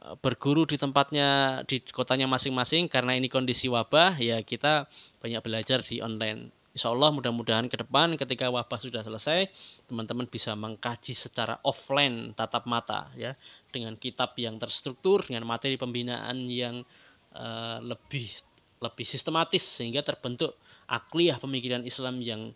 [0.00, 2.88] eh, berguru di tempatnya di kotanya masing-masing.
[2.88, 4.88] Karena ini kondisi wabah ya kita
[5.20, 6.52] banyak belajar di online.
[6.76, 9.48] Insya Allah mudah-mudahan ke depan ketika wabah sudah selesai,
[9.88, 13.32] teman-teman bisa mengkaji secara offline tatap mata ya.
[13.72, 16.84] Dengan kitab yang terstruktur dengan materi pembinaan yang
[17.32, 18.28] uh, lebih
[18.76, 20.52] lebih sistematis sehingga terbentuk
[20.84, 22.52] akliyah pemikiran Islam yang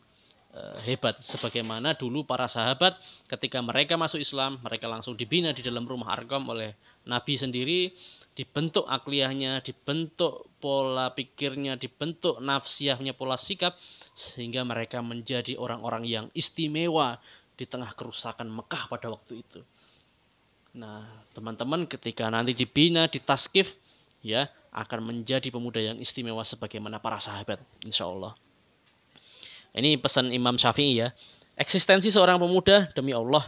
[0.82, 2.98] hebat sebagaimana dulu para sahabat
[3.30, 6.74] ketika mereka masuk Islam mereka langsung dibina di dalam rumah Arqam oleh
[7.06, 7.94] Nabi sendiri
[8.40, 13.76] dibentuk akliyahnya, dibentuk pola pikirnya, dibentuk nafsiyahnya, pola sikap
[14.14, 17.18] sehingga mereka menjadi orang-orang yang istimewa
[17.58, 19.60] di tengah kerusakan Mekah pada waktu itu.
[20.72, 23.74] Nah, teman-teman ketika nanti dibina, ditaskif,
[24.24, 28.32] ya akan menjadi pemuda yang istimewa sebagaimana para sahabat, insya Allah.
[29.74, 31.08] Ini pesan Imam Syafi'i ya.
[31.54, 33.46] Eksistensi seorang pemuda demi Allah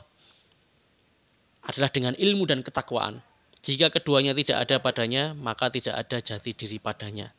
[1.64, 3.22] adalah dengan ilmu dan ketakwaan.
[3.62, 7.30] Jika keduanya tidak ada padanya, maka tidak ada jati diri padanya.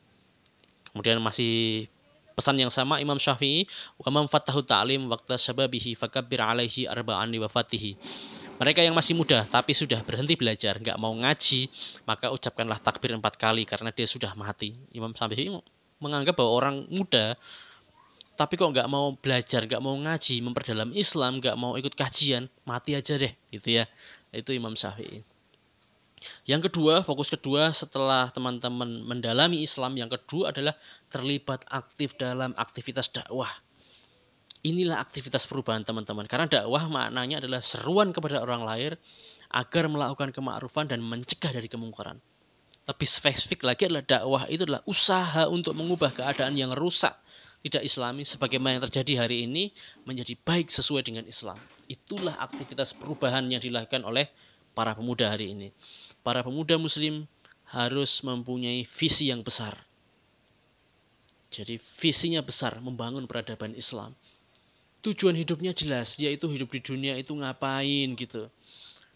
[0.88, 1.84] Kemudian masih
[2.32, 3.68] pesan yang sama Imam Syafi'i,
[4.00, 7.92] "Wa man fatahu ta'lim waqta syababihi fakabbir 'alaihi arba'an li wafatihi."
[8.54, 11.68] Mereka yang masih muda tapi sudah berhenti belajar, nggak mau ngaji,
[12.06, 14.72] maka ucapkanlah takbir empat kali karena dia sudah mati.
[14.94, 15.50] Imam Syafi'i
[16.00, 17.36] menganggap bahwa orang muda
[18.34, 22.98] tapi kok nggak mau belajar, nggak mau ngaji, memperdalam Islam, nggak mau ikut kajian, mati
[22.98, 23.84] aja deh, gitu ya.
[24.34, 25.22] Itu Imam Syafi'i.
[26.48, 30.74] Yang kedua, fokus kedua setelah teman-teman mendalami Islam, yang kedua adalah
[31.12, 33.50] terlibat aktif dalam aktivitas dakwah.
[34.64, 36.24] Inilah aktivitas perubahan teman-teman.
[36.24, 38.92] Karena dakwah maknanya adalah seruan kepada orang lain
[39.52, 42.16] agar melakukan kemakrufan dan mencegah dari kemungkaran.
[42.88, 47.12] Lebih spesifik lagi adalah dakwah itu adalah usaha untuk mengubah keadaan yang rusak
[47.64, 49.72] tidak islami sebagaimana yang terjadi hari ini
[50.04, 51.56] menjadi baik sesuai dengan Islam.
[51.88, 54.28] Itulah aktivitas perubahan yang dilakukan oleh
[54.76, 55.72] para pemuda hari ini
[56.24, 57.28] para pemuda muslim
[57.68, 59.76] harus mempunyai visi yang besar.
[61.52, 64.16] Jadi visinya besar membangun peradaban Islam.
[65.04, 68.48] Tujuan hidupnya jelas, yaitu hidup di dunia itu ngapain gitu.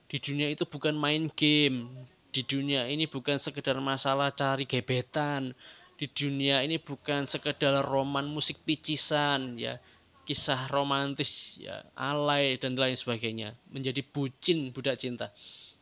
[0.06, 1.88] Di dunia itu bukan main game.
[2.28, 5.56] Di dunia ini bukan sekedar masalah cari gebetan.
[5.98, 9.82] Di dunia ini bukan sekedar roman musik picisan ya
[10.22, 15.32] kisah romantis ya alay dan lain sebagainya menjadi bucin budak cinta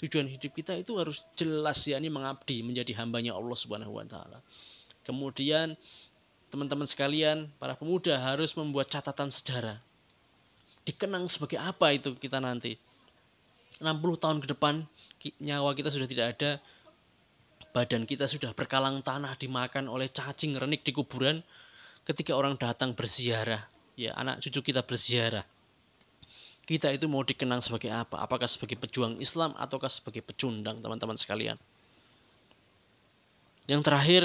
[0.00, 4.44] tujuan hidup kita itu harus jelas ya ini mengabdi menjadi hambanya Allah Subhanahu wa taala.
[5.08, 5.78] Kemudian
[6.52, 9.80] teman-teman sekalian, para pemuda harus membuat catatan sejarah.
[10.86, 12.78] Dikenang sebagai apa itu kita nanti?
[13.76, 13.92] 60
[14.22, 14.84] tahun ke depan
[15.42, 16.50] nyawa kita sudah tidak ada,
[17.76, 21.44] badan kita sudah berkalang tanah dimakan oleh cacing renik di kuburan
[22.08, 23.68] ketika orang datang berziarah,
[24.00, 25.44] ya anak cucu kita berziarah
[26.66, 28.18] kita itu mau dikenang sebagai apa?
[28.18, 31.54] Apakah sebagai pejuang Islam ataukah sebagai pecundang teman-teman sekalian?
[33.70, 34.22] Yang terakhir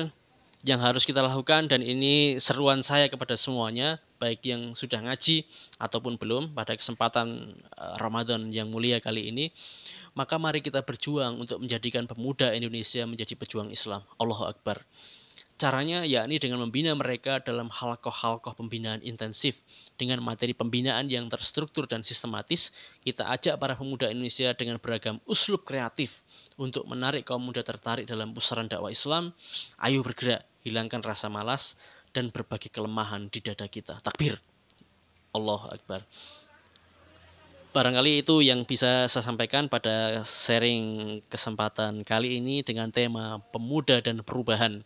[0.65, 5.45] yang harus kita lakukan dan ini seruan saya kepada semuanya baik yang sudah ngaji
[5.81, 9.49] ataupun belum pada kesempatan eh, Ramadan yang mulia kali ini
[10.17, 14.83] maka mari kita berjuang untuk menjadikan pemuda Indonesia menjadi pejuang Islam Allahu Akbar
[15.61, 19.61] Caranya yakni dengan membina mereka dalam halkoh-halkoh pembinaan intensif.
[19.93, 22.73] Dengan materi pembinaan yang terstruktur dan sistematis,
[23.05, 26.25] kita ajak para pemuda Indonesia dengan beragam uslub kreatif
[26.57, 29.37] untuk menarik kaum muda tertarik dalam pusaran dakwah Islam.
[29.77, 31.77] Ayo bergerak, hilangkan rasa malas,
[32.09, 34.01] dan berbagi kelemahan di dada kita.
[34.01, 34.41] Takbir.
[35.37, 36.01] Allah Akbar.
[37.71, 44.19] Barangkali itu yang bisa saya sampaikan pada sharing kesempatan kali ini dengan tema pemuda dan
[44.27, 44.83] perubahan.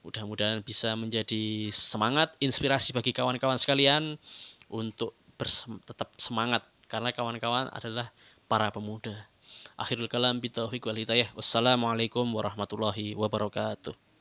[0.00, 4.16] Mudah-mudahan bisa menjadi semangat, inspirasi bagi kawan-kawan sekalian
[4.72, 5.12] untuk
[5.84, 8.08] tetap semangat karena kawan-kawan adalah
[8.48, 9.28] para pemuda.
[9.76, 11.28] Akhirul kalam bitaufiq wal hidayah.
[11.36, 13.92] Wassalamualaikum warahmatullahi wabarakatuh.